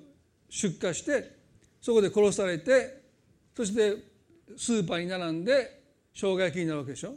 [0.50, 1.36] 出荷して
[1.80, 3.02] そこで殺されて
[3.56, 4.13] そして
[4.56, 5.82] スーパーに並んで
[6.12, 7.14] 生姜焼きになるわけでしょ。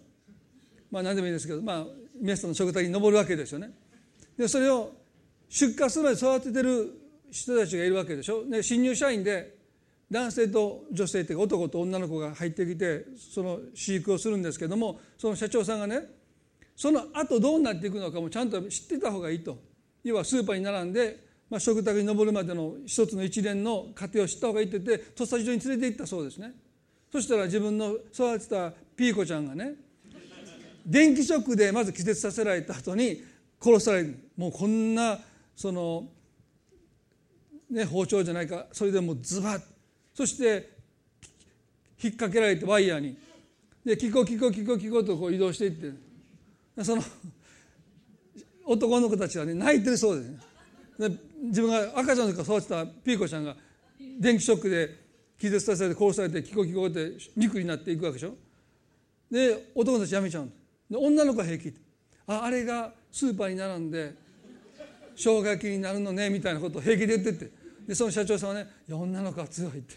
[0.91, 1.85] まあ何でもいいですけどまあ
[2.19, 3.71] 皆さんの食卓に上るわけですよね。
[4.38, 4.91] でそれを
[5.49, 6.91] 出荷するまで育ててる
[7.31, 8.45] 人たちがいるわけでしょ。
[8.49, 9.57] で新入社員で
[10.09, 16.01] 男性と女性っていうか男と女の子が入ってきてその飼育をするんですけどもその社長さんがね
[16.75, 19.57] その後どうなっていくのかもちゃんと知ってた方がいいと。
[20.03, 21.19] 要はスーパーに並んで、
[21.49, 26.53] まあ、食卓に上るまでの一つの一連の過程を知った方がいいって言って土佐所に連れて行ったそうですね。
[27.12, 29.76] そしたら自分の育てたピーコちゃんがね
[30.86, 33.22] 電気ショックでまず気絶させられた後に
[33.62, 34.20] 殺される。
[34.38, 35.20] もうこんな
[35.55, 36.05] その、
[37.70, 39.62] ね、包丁じゃないかそれでもうズバッ。
[40.14, 40.70] そして
[42.01, 43.18] 引っ掛けられてワイヤーに。
[43.84, 45.91] でキコキコキコキコとこう移動していって。
[46.84, 47.03] その
[48.66, 50.30] 男の子たちはね泣いてるそうです。
[50.30, 50.39] ね
[51.10, 53.55] で自分が赤ちゃんの時か育てたピーコちゃんが
[54.20, 55.07] 電気ショックで
[55.39, 58.35] 傷つけされて殺されてキコキコって肉になっていくわけでしょ。
[59.31, 60.49] で男たちやめちゃうん
[60.89, 61.73] で女の子は平気
[62.27, 64.15] ああれがスーパーに並んで
[65.15, 67.67] 生姜焼きになるのねみたいなことを平気で言ってて。
[67.88, 69.95] でその社長さんはね「いや女の子は強い」って。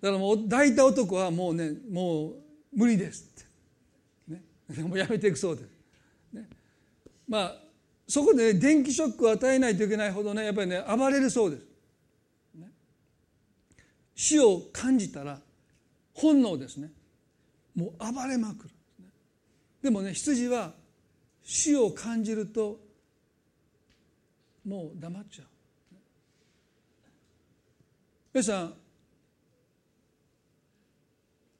[0.00, 2.34] だからもう大体男はもうねもう
[2.74, 3.30] 無理です
[4.26, 5.62] って、ね、もうやめていくそうで。
[5.62, 5.66] す、
[6.32, 6.48] ね、
[7.28, 7.62] まあ
[8.08, 11.62] そこで、ね、電気ショックを与えないといけないほどねやっぱりね暴れるそうです、
[14.20, 15.40] 死を感じたら
[16.12, 16.90] 本能ですね。
[17.74, 18.70] もう暴れまくる。
[19.82, 20.74] でもね羊は
[21.42, 22.78] 死を感じると
[24.68, 25.46] もう黙っちゃう。
[28.34, 28.74] 皆さん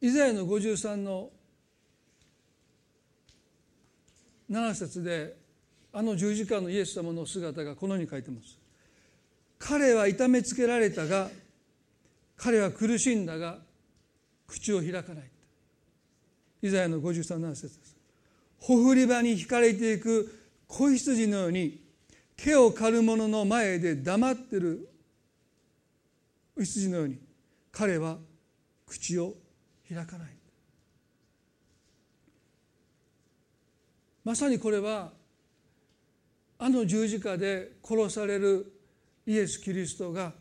[0.02, 1.30] イザヤの53の
[4.50, 5.34] 7節で
[5.94, 8.58] あの十字架のイエス様の姿がこのように書いてます。
[9.58, 11.30] 彼は痛めつけられたが
[12.42, 13.58] 彼は苦しんだが
[14.46, 15.30] 口を開かない。
[16.62, 17.96] イザヤの53の節です。
[18.58, 21.82] ほふり場に引かれていく子羊のように
[22.36, 24.88] 毛を刈る者の前で黙ってる
[26.58, 27.18] 羊のように
[27.72, 28.16] 彼は
[28.86, 29.34] 口を
[29.88, 30.28] 開かない
[34.24, 35.12] まさにこれは
[36.58, 38.72] あの十字架で殺される
[39.26, 40.32] イエス・キリストが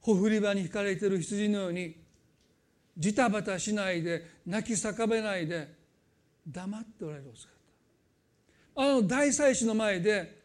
[0.00, 1.96] ほふり場に引かれている羊のように
[2.96, 5.68] ジタバタしないで泣き叫べないで
[6.46, 7.60] 黙っておられるお姿。
[8.76, 10.40] あの大祭司の前で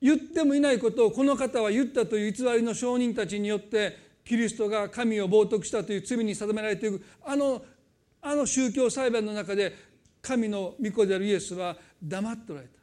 [0.00, 7.62] 言ってもいないことをこの方は言ったという偽りの証人たちによってキリストが神を冒涜したという罪に定められているあの
[8.20, 9.74] あの宗教裁判の中で
[10.20, 12.78] 神の御子であるイエスは黙っておられた。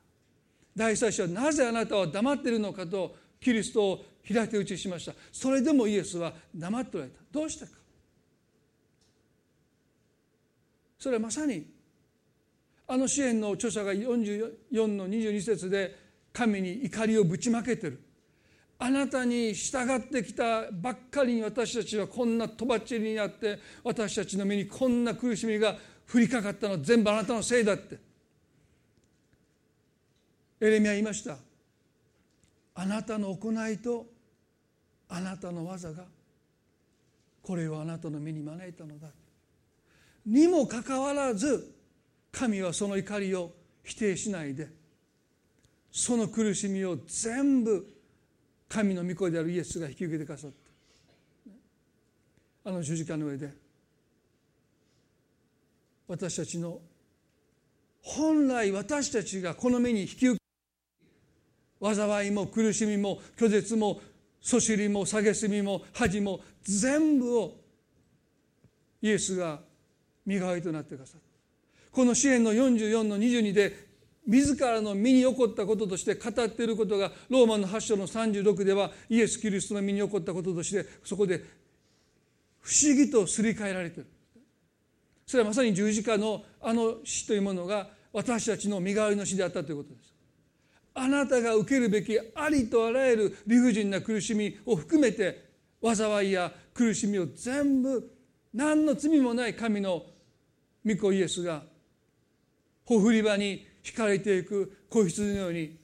[0.76, 5.13] 大祭司はなぜあなたは黙っているのかとキリストを平手打ちしました。
[5.32, 7.19] それでもイエスは黙っておられた。
[7.32, 7.71] どうしたか。
[10.97, 11.65] それはまさに
[12.88, 15.95] あの支援の著者が44の22節で
[16.34, 18.01] 神に怒りをぶちまけてる。
[18.78, 25.78] あなたに従ってきたばっかりに私たちはこんなとばっちりになって私たちの身にこんな苦しみが
[26.11, 26.73] 降りかかったの。
[26.73, 27.97] は全部あなたのせいだって。
[30.59, 31.38] エレミア言いました。
[32.73, 34.14] あなたの行いと
[35.10, 36.06] あなたの技が
[37.41, 39.08] これをあなたの身に招いたのだ。
[40.26, 41.72] にもかかわらず
[42.32, 43.51] 神はその怒りを
[43.84, 44.68] 否定しないで
[45.91, 47.88] その苦しみを全部
[48.68, 50.66] 神の御子であるイエスが引き受けてくださった。
[52.68, 53.53] あの十字架の上で
[56.08, 56.80] 私たちの
[58.01, 64.01] 本来私たちがこの目に引き受け災いも苦しみも拒絶も
[64.46, 67.56] そしりも蔑みも恥も全部を
[69.02, 69.60] イエスが
[70.24, 71.28] 身代わりとなってくださった。
[71.91, 73.88] この支援の44の22で
[74.28, 81.43] 自らの身に起こったこととして語っていることがローマの8章の36ではイエス・キリストの身に起こったこととしてそこで
[82.62, 84.08] 不思議とすり替えられてる。
[85.26, 90.14] それはまさに十字架のあの死というものが私たちの身代わりの死であったということです。
[90.98, 95.46] あなたが受けるべきありとあらゆる理不尽な苦しみを含めて
[95.84, 98.12] 災いや苦しみを全部
[98.54, 100.04] 何の罪もない神の
[100.86, 101.64] 御子イエスが
[102.86, 105.78] ほふり場に惹かれていく子羊のように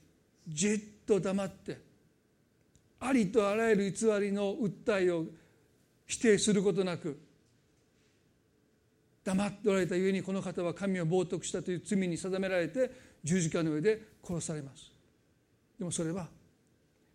[0.48, 1.78] じっと黙って
[3.00, 5.26] ありとあらゆる偽りの訴えを
[6.06, 7.20] 否定することなく
[9.24, 12.90] 黙っておられたゆえにこの方は神を冒涜したという罪に定められて
[13.22, 14.91] 十字架の上で殺されます。
[15.82, 16.28] でもそれは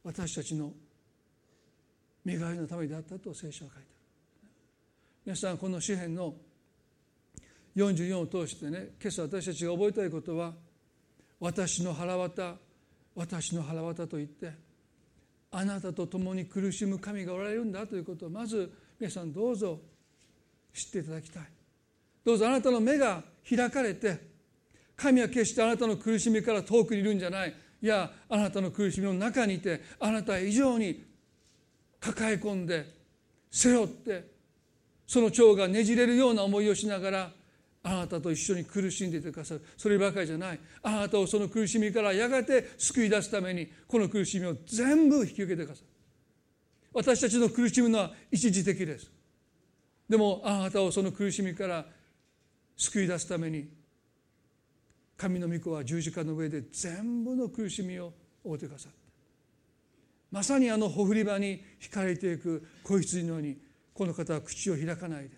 [0.03, 0.73] 私たちの
[2.25, 3.87] 身代わりのためであったと聖書は書いて
[4.43, 4.51] ある。
[5.25, 6.33] 皆さんこの詩篇の
[7.77, 10.51] 44を通してね今朝私たちが覚えたいことは
[11.39, 12.55] 私の腹渡
[13.15, 14.51] 私の腹渡と言って
[15.49, 19.79] あなたと共に苦しむ神がおられるんだということをまず皆さんどうぞ
[20.73, 21.43] 知っていただきたい。
[22.25, 24.19] どうぞあなたの目が開かれて
[24.97, 27.66] 神は決してあなたの苦しみから遠くにいるんじゃない。
[27.81, 31.05] いやあなたの苦しみの中にいてあなた以上に
[31.99, 32.85] 抱え込んで
[33.51, 34.31] 背負って
[35.05, 37.31] その腸がねじれるような思いをしながら
[37.83, 39.61] あなたと一緒に苦しんでいてくださる。
[39.77, 40.59] そればかりじゃない。
[40.83, 45.87] あなたをその苦しみからやがて救い出すためにこの苦しみを全部引き受けてくださる。
[46.93, 49.09] 私たちの苦しむのは一時的です。
[50.09, 51.85] でもあなたをその苦しみから
[52.75, 53.69] 救い出すために
[55.17, 58.13] 神の御子は十字架の上で全部の苦しみを
[58.43, 58.97] 負うてくださった。
[60.31, 63.57] まさにあのほふり場に惹かれていく子羊のように
[63.93, 65.29] この方は口を開かないで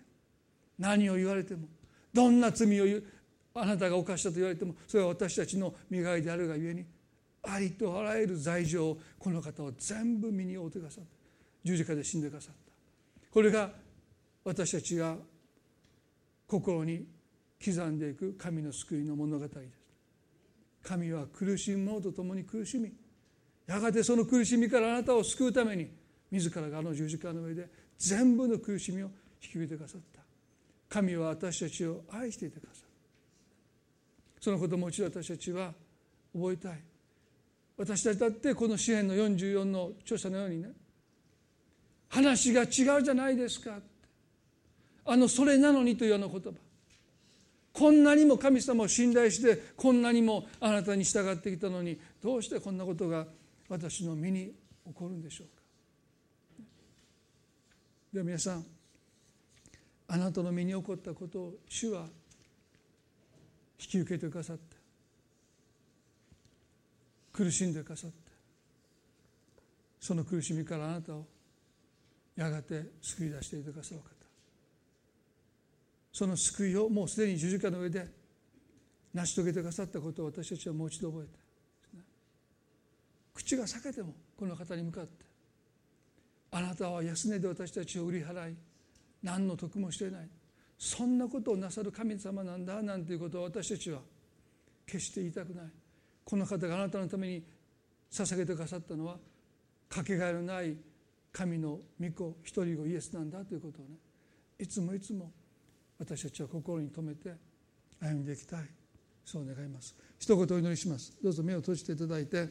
[0.78, 1.68] 何を言われても
[2.12, 3.00] どんな罪を
[3.54, 6.84] あなたが犯したと言われてもそれは私たちの磨いであるがゆえに
[7.42, 11.10] ありとあらゆる罪状をこの方を全部身に負うてくださった。
[11.64, 12.72] 十字架で死んでくださった。
[13.30, 13.70] これが
[14.44, 15.16] 私たちが
[16.46, 17.06] 心に
[17.62, 19.58] 刻んでいく神の救いの物語です。
[20.82, 22.90] 神は苦しむ者と共に苦しみ
[23.66, 25.90] やがてその苦しみからあなたを救うために
[26.30, 29.10] 自らがあの十字架の上で全部の苦しみを
[29.42, 30.20] 引き受けてくださった。
[30.88, 32.86] 神は私たちを愛していてくださる
[34.40, 35.72] そのこともう一度私たちは
[36.34, 36.80] 覚えたい。
[37.76, 40.70] 私たちだってこの詩篇の44の著者のようにね
[42.08, 43.78] 話が違うじゃないですか
[45.04, 46.50] あの「それなのに」というような言葉。
[47.72, 53.26] こんなにも神様を信頼してこんなにもあなたに従ってきたのにどうしてこんなことが
[53.68, 54.52] 私の身に
[54.86, 55.62] 起こるんでしょうか。
[58.12, 58.66] では皆さん
[60.08, 62.06] あなたの身に起こったことを主は
[63.80, 64.76] 引き受けてくださって
[67.32, 68.16] 苦しんでくださって
[70.00, 71.24] その苦しみからあなたを
[72.34, 74.19] やがて救い出していてくださる方
[76.12, 78.06] その救いをもうすでに十字架の上で
[79.14, 81.40] 成し遂げてくださったことを私たちはもう一度覚えて。
[83.34, 85.24] 口が裂けてもこの方に向かって。
[86.52, 88.56] あなたは安値で私たちを売り払い
[89.22, 90.28] 何の得もしていない。
[90.78, 94.00] そんなことをなさる神様なんだなんていうことを私たちは
[94.86, 95.66] 決して言いたくない。
[96.24, 97.44] この方があなたのために
[98.10, 99.18] 捧げてくださったのは
[99.88, 100.76] かけがえのない
[101.32, 103.96] 神の御子一人子イエスなんだということをね。
[104.58, 105.30] いつもいつも
[106.00, 107.36] 私たちは心に留めて
[108.00, 108.64] 歩んでいきたい。
[109.22, 109.94] そう願います。
[110.18, 111.12] 一言お祈りします。
[111.22, 112.48] どうぞ目を閉じていただいて。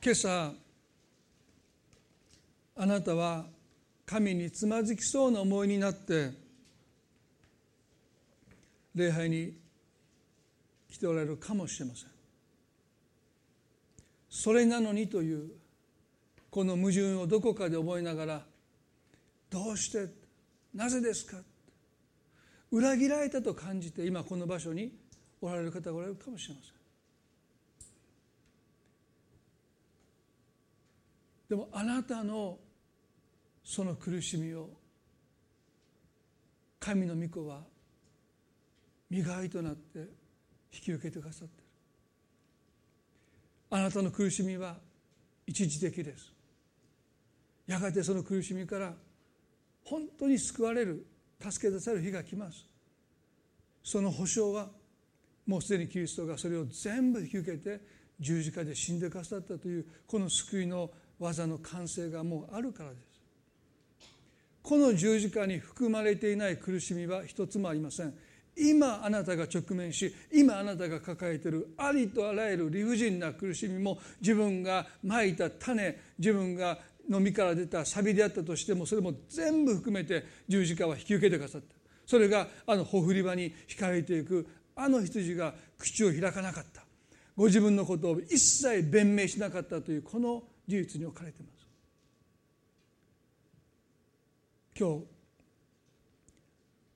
[0.00, 0.52] 今朝
[2.76, 3.46] あなたは
[4.04, 6.30] 神につまずきそうな思いになって
[8.94, 9.65] 礼拝に
[10.96, 12.08] 来ておられるかもしれません。
[14.30, 15.50] それなのにという
[16.50, 18.42] この矛盾をどこかで覚えながら
[19.50, 20.10] どうして
[20.74, 21.36] なぜですか？
[22.70, 24.92] 裏切られたと感じて今この場所に
[25.40, 26.72] おられる方がおられるかもしれません。
[31.50, 32.58] でもあなたの
[33.62, 34.70] その苦しみを
[36.80, 37.60] 神の御子は
[39.10, 40.15] 磨いとなって
[40.76, 41.64] 引き受けてくださっている。
[43.70, 44.76] あなたの苦しみは
[45.46, 46.32] 一時的です。
[47.66, 48.94] やがてその苦しみから
[49.84, 51.06] 本当に救われる
[51.40, 52.66] 助け出される日が来ます。
[53.82, 54.68] その保証は
[55.46, 57.80] もうすでにキリストがそれを全部引き受けて
[58.18, 63.02] 十字架で死んでくださったというこの救いの技の完成がもうあるからです。
[64.62, 68.14] この十字架に含まれていない苦しみは一つもありません。
[68.56, 76.78] 今あなたが直面し今あなたが抱えているありとあらゆる理不尽な苦しみも自分がまいた種自分が
[77.08, 81.76] 飲みから出たサビであったとしてもそれも全部含めて十字架は引き受けてくださった。
[82.06, 86.82] それがあのほふり場に引かれていくあの羊が口を開かなかった。
[87.36, 91.56] ご自分のことを一切弁明しなかったというこの事実に置かれています。
[94.78, 95.04] 今日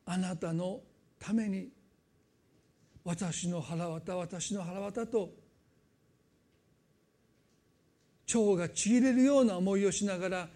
[0.07, 0.81] あなたの
[1.21, 1.69] ために
[3.05, 5.31] 私の腹渡私の腹渡と
[8.35, 10.49] 腸がちぎれるような思いをしながら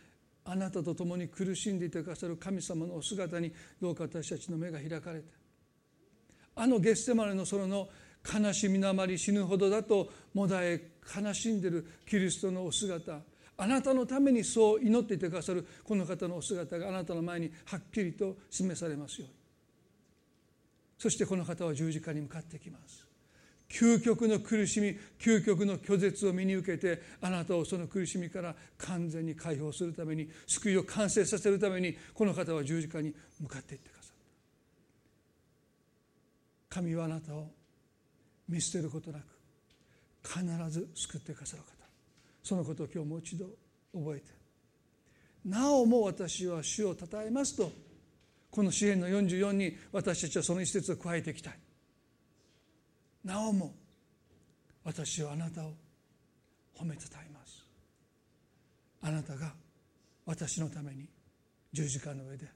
[0.47, 5.27] あなたと共に苦しんでいてくださる神様のお姿にどうか私たちの目が開かれて
[6.57, 7.89] あのゲッセマネの園の
[8.25, 10.81] 悲しみのあまり死ぬほどだともだえ
[11.15, 13.21] 悲しんでるキリストのお姿。
[13.57, 19.44] あなたのためにそう祈っていてくださるこの方のお姿があなたの前にはっきりと示されますように。
[20.99, 23.05] そしてこの方は十字架に向かってきます。
[23.69, 34.15] 究極の苦しみ究極の拒絶を身に受けてあなたをその苦しみから完全に解放するために救いを完成させるためにこの方は十字架に向かっていってくださっ
[36.69, 36.75] た。
[36.77, 37.51] 神はあなたを
[38.49, 39.25] 見捨てることなく
[40.23, 41.69] 必ず救ってくださる方。
[42.45, 43.47] そのことを今日もう一度
[43.95, 44.27] 覚えて
[45.47, 47.73] なおも私は主をたたえますと
[48.55, 51.55] この詩篇の44に私たちはその一節を加えていきたい。
[53.25, 53.75] なおも
[54.85, 55.73] 私はあなたを
[56.79, 57.67] 褒めたたえます。
[59.03, 59.53] あなたが
[60.25, 61.09] 私のために
[61.73, 62.47] 十字架の上で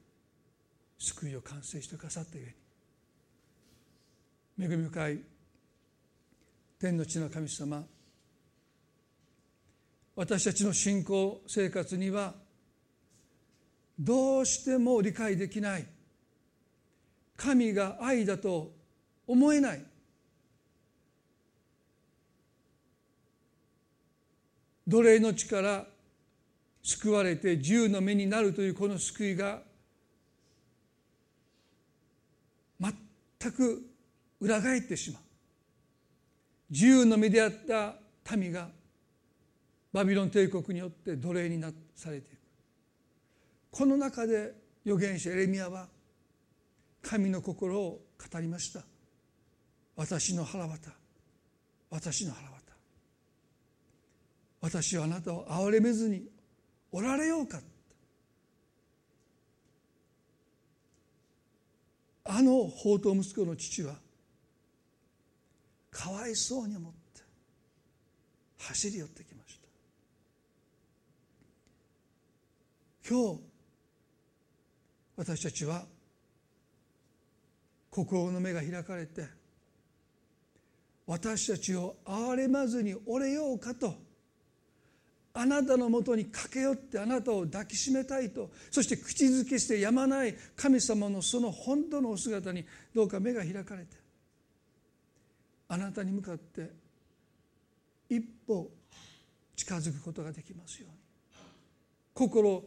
[0.99, 2.55] 救いを完成してくださったゆえ
[4.67, 4.73] に。
[4.73, 5.19] 恵み深い
[6.79, 7.83] 天の地の神様
[10.15, 12.35] 私たちの信仰生活には
[13.99, 15.87] どうしても理解できない。
[17.37, 18.73] 神が愛だと
[19.27, 19.85] 思えない。
[24.87, 25.87] 奴隷の力
[26.83, 29.61] 救われて自由の目になるというこの救いが
[32.81, 33.83] 全く
[34.41, 35.23] 裏返ってしまう。
[36.71, 37.97] 自由の身であった
[38.37, 38.69] 民が
[39.93, 42.38] バビロン帝国によって奴隷になされていく
[43.71, 44.55] この中で
[44.85, 45.89] 預言者エレミアは
[47.03, 48.01] 神の心を
[48.33, 48.83] 語りました。
[49.97, 50.91] 私の腹渡。
[51.91, 52.59] 私の腹渡。
[54.61, 56.29] 私はあなたを憐れめずに
[56.91, 57.61] おられようか。
[62.25, 63.95] あの宝刀息子の父は
[65.91, 66.99] かわいそうに思って
[68.59, 69.69] 走り寄ってきました。
[73.09, 73.48] 今日
[75.19, 75.85] 私たちは
[77.91, 79.27] 心の目が開かれて
[81.09, 83.95] 私たちを憐れまずにおれようかと
[85.35, 92.65] あなたのもとに駆け寄ってあなたを抱きしめたいとそして口づけしてやまない神様のその本当のお姿に
[92.95, 93.97] どうか目が開かれて
[95.67, 96.71] あなたに向かって
[98.09, 98.71] 一歩
[99.57, 100.97] 近づくことができますように。
[102.15, 102.65] 心を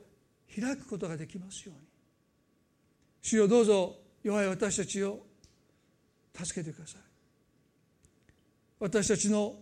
[0.54, 1.91] 開くことができますように。
[3.22, 5.20] 主よどうぞ弱い私たちを
[6.34, 7.02] 助けてください。
[8.80, 9.56] 私たちの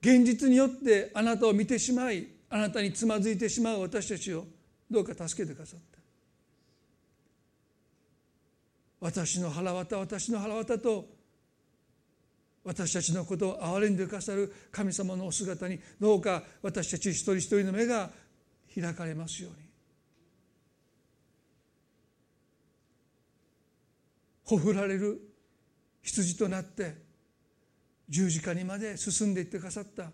[0.00, 4.44] 現実によってあなたを見てしまいあなたにつまずいてしまう私たちを
[4.90, 5.98] どうか助けてくださって。
[9.00, 11.06] 私の腹渡私の腹渡と
[12.64, 18.10] 私たちのことを憐れんでくださる神様のお姿にどうか私たち一人一人の目が
[18.72, 19.61] 開かれますように。
[24.52, 25.18] ほふられる
[26.02, 26.94] 羊となって
[28.06, 30.10] 十字架にまで進んでいってくださった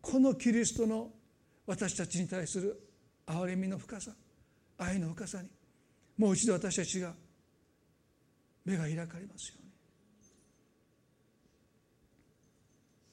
[0.00, 1.10] このキリストの
[1.66, 2.80] 私たちに対する
[3.26, 4.12] 憐れみの深さ
[4.78, 5.50] 愛の深さに
[6.16, 7.12] もう一度私たちが
[8.64, 9.72] 目が開かれますように。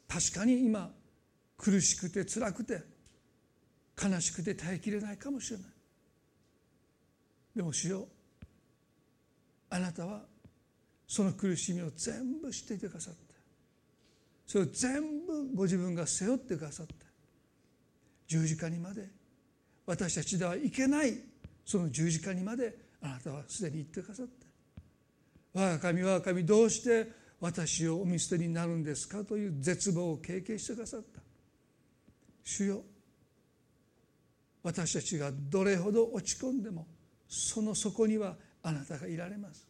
[0.07, 0.89] 確かに今
[1.57, 2.81] 苦しくて辛くて
[4.01, 5.67] 悲しくて耐えきれないかもしれない。
[7.57, 8.07] でも主よ
[9.69, 10.21] あなたは
[11.07, 13.19] その苦しみを全部知っていてくださって
[14.45, 16.93] それを全部ご自分が背負ってくださって
[18.27, 19.09] 十字架にまで
[19.85, 21.13] 私たちではいけない
[21.65, 24.45] その十字架にまであなたはすでに行ってくださって
[25.53, 27.11] 我が神我が神どうして
[27.41, 31.21] 私をお見捨てになるんですかという絶望を経験してくださった。
[32.43, 32.81] 主よ
[34.63, 36.87] 私たちがどれほど落ち込んでも
[37.27, 39.67] その底にはあなたがいられます。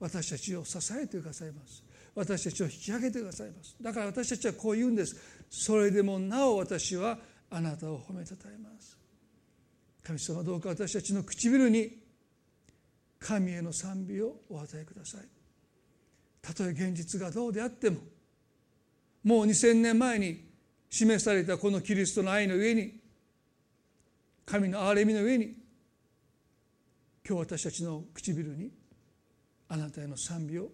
[0.00, 1.82] 私たちを支えてくださいます。
[2.14, 3.76] 私たちを引き上げてくださいます。
[3.80, 5.16] だから私たちはこう言うんです。
[5.50, 7.18] それでもなお私は
[7.50, 8.98] あなたを褒めたたえます。
[10.02, 11.98] 神様どうか私たちの唇に
[13.18, 15.20] 神への賛美をお与えください。
[16.42, 18.00] たとえ現実がどうであっても
[19.22, 20.44] もう2000年前に
[20.90, 23.00] 示されたこのキリストの愛の上に
[24.44, 25.63] 神の憐れみの上に
[27.26, 28.70] 今日私たちの唇に
[29.68, 30.68] あなたへの賛美を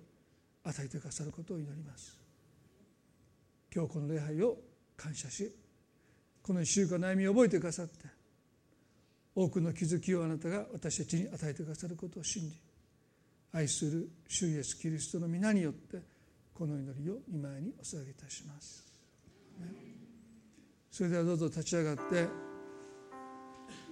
[0.64, 2.18] 与えてくださることを祈ります
[3.74, 4.56] 今日この礼拝を
[4.96, 5.50] 感謝し
[6.42, 8.06] この1週間悩みを覚えてくださって
[9.34, 12.56] 多くの気づきをあなたが私たちに与えてくださることを信じ
[13.52, 15.98] 愛する主イエスキリストの皆によって
[16.54, 18.84] この祈りを御前にお捧げいたします。
[20.90, 22.28] それではどうぞ立ち上がって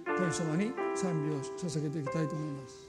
[0.05, 2.88] 神様に賛美を捧げていきたいと思います。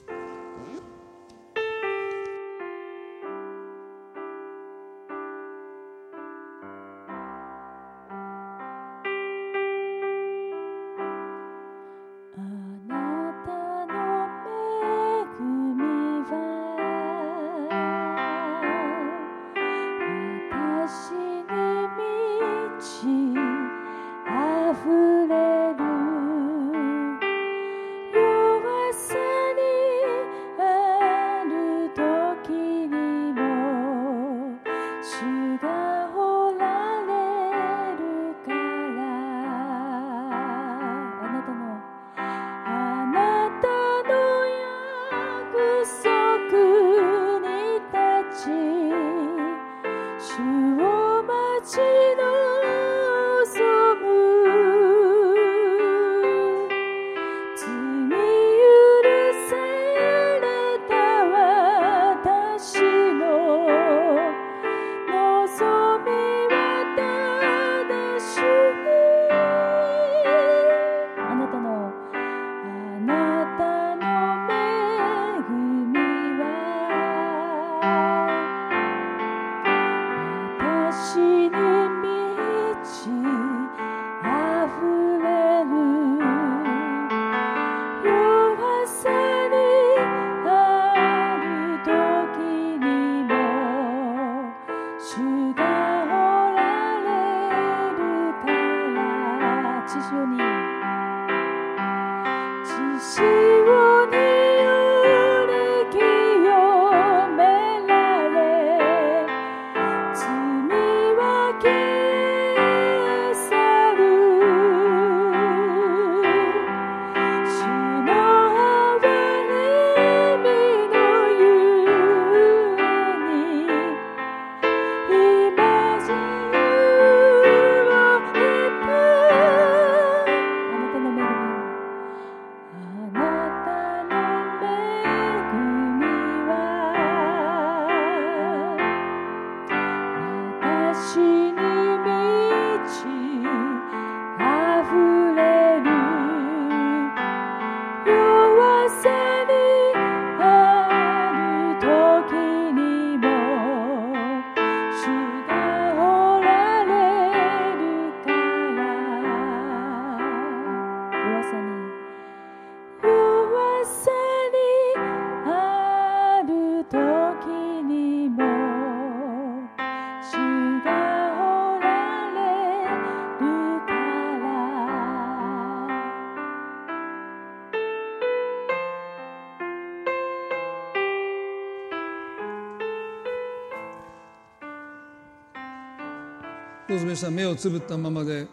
[187.31, 188.47] どうぞ皆さん目をつぶったままで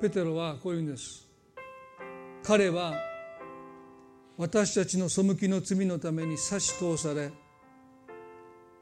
[0.00, 1.26] ペテロはこう言うんです。
[2.44, 2.94] 彼は
[4.36, 7.32] 私たちの背きの罪のために差し通され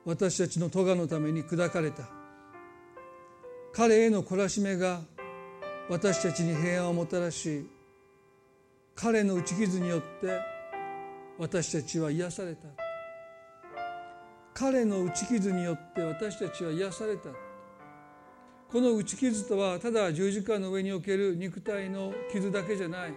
[0.05, 2.03] 私たちの咎のために砕かれた。
[3.73, 5.01] 彼への懲らしめが
[5.89, 7.67] 私たちに平安をもたらし
[8.95, 10.54] 彼の打ち傷によって
[11.39, 12.69] 私たちは癒された。
[14.55, 17.31] 彼の打ち傷によって私たちは癒された。
[18.71, 23.15] この打ち傷とはただ十字架の上における肉体の傷だけじゃない。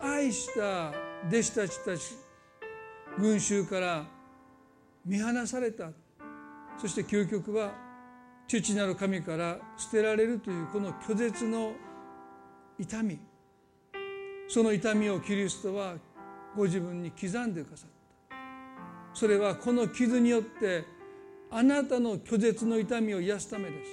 [0.00, 0.90] 愛した
[1.28, 2.16] 弟子たちたち
[3.18, 4.04] 群衆から
[5.04, 5.90] 見放された。
[6.78, 7.72] そして究極は
[8.46, 11.72] 父なる神から捨てられるというこの拒絶の
[12.78, 13.31] 痛み。
[14.52, 15.94] その痛みをキリストは
[16.54, 17.90] ご自分に刻んでくださっ
[18.28, 18.36] た。
[19.14, 20.84] それはこの傷によって
[21.50, 23.90] あなたの拒絶の痛みを癒すためです。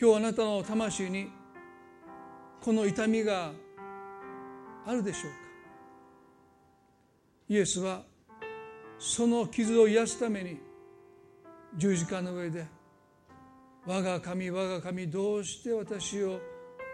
[0.00, 1.32] 今日あなたの魂に
[2.60, 3.50] この痛みが
[4.86, 5.38] あるでしょうか。
[7.48, 8.04] イエスは
[8.96, 10.60] その傷を癒すために
[11.76, 12.64] 十字架の上で
[13.84, 16.38] 「我が神我が神どうして私を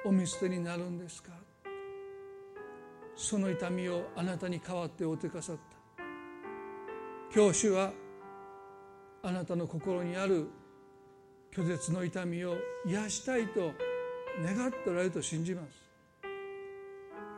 [0.07, 1.33] お見捨てになるんですか?」
[3.19, 5.63] その痛みをあなたに代わって負ってくださった。
[7.35, 7.91] 今日主は
[9.25, 10.49] あなたの心にある
[11.53, 12.57] 拒絶の痛みを
[12.87, 13.73] 癒したいと
[14.41, 15.69] 願っておられると信じます。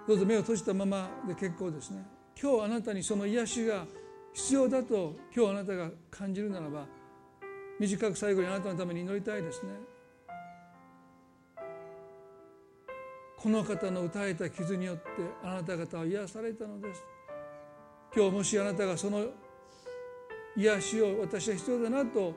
[0.07, 2.05] どうぞ目を閉じたままで結構ですね。
[2.41, 3.87] 今日あなたにその癒しが
[4.35, 6.85] 必要だと今日あなたが感じるならば
[7.79, 9.73] 短く最後にあなたのために祈りたいですね。
[13.43, 15.03] この方の打たれた傷によって
[15.43, 17.03] あなた方は癒されたのです。
[18.15, 19.29] 今日もしあなたがその
[20.57, 22.35] 癒しを私は必要だなと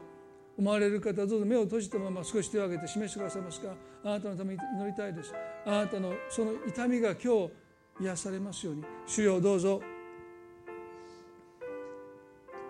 [0.58, 3.74] 思われる方どうぞ目を閉じたまま少し手を挙げて示してくださいますか
[4.06, 5.34] あなたのために祈りたいです。
[5.66, 7.52] あなたのその痛みが今日
[8.00, 8.84] 癒されますように。
[9.06, 9.82] 主よどうぞ。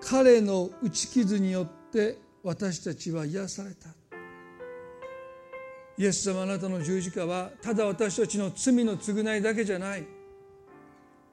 [0.02, 4.03] 彼の打ち傷によって私たちは癒された。
[5.98, 10.06] イエス様あなたの十字架はただ私たちの罪の償いだけじゃない。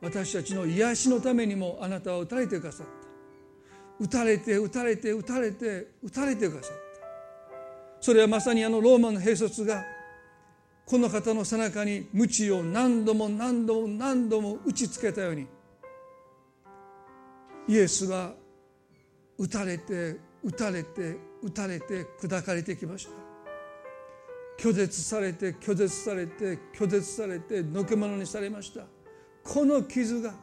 [0.02, 2.92] 私たちの癒しのためにもあなたは打たれてくださった。
[4.04, 6.90] 打たれて打たれて打たれて打たれてくださった。
[8.00, 9.84] それはまさにあのローマの兵卒が
[10.86, 15.46] この方の背中に鞭を何度も何度も何度も打ちつけたように
[17.68, 18.32] イエスは
[19.38, 23.19] 打たれて打たれて打たれて砕かれてきました。
[24.60, 28.82] 拒絶されて拒絶されて拒絶されてのけ者にされました。
[29.42, 30.34] この傷が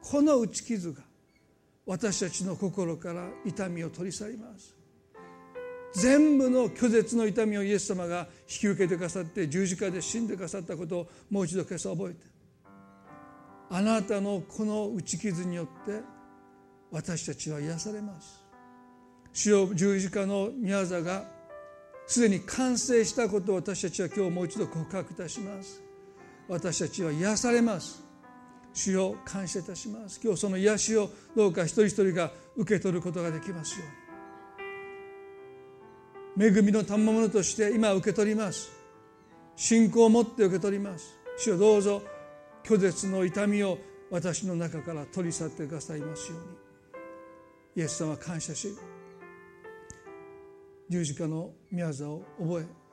[0.00, 1.02] この打ち傷が
[1.84, 4.74] 私たちの心から痛みを取り去ります。
[5.92, 12.20] 全部の拒絶の痛みをイエス様が引き受けてくださって十字架で死んでくださったことをもう一度今朝覚えて
[13.68, 16.00] あなたのこの打ち傷によって
[16.90, 18.42] 私たちは癒されます。
[19.34, 21.35] 主よ十字架の宮座が
[22.06, 25.82] すでに完成したことを私たちは今日もう一度告白いたします。
[26.48, 28.02] 私たちは癒されます。
[28.72, 30.20] 主よ感謝いたします。
[30.22, 33.86] 今日その癒しをどうか一人一人が受け取ることができますよ
[36.36, 36.46] うに。
[36.46, 38.70] 恵みの賜物として今受け取ります。
[39.56, 41.18] 信仰を持って受け取ります。
[41.38, 42.02] 主よどうぞ
[42.62, 43.78] 拒絶の痛みを
[44.10, 47.82] 私の中から取り去ってくださいますように。
[47.82, 48.76] イエス様感謝し
[50.88, 52.86] 十字架の宮座を覚え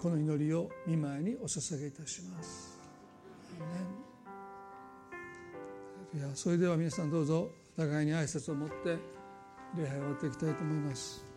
[0.00, 2.80] この祈りを見前にお捧げいたします。
[6.14, 8.98] いやそれでは皆さんどうぞお互いに挨拶を持って
[9.78, 11.31] 礼拝を終わっていきたいと思います。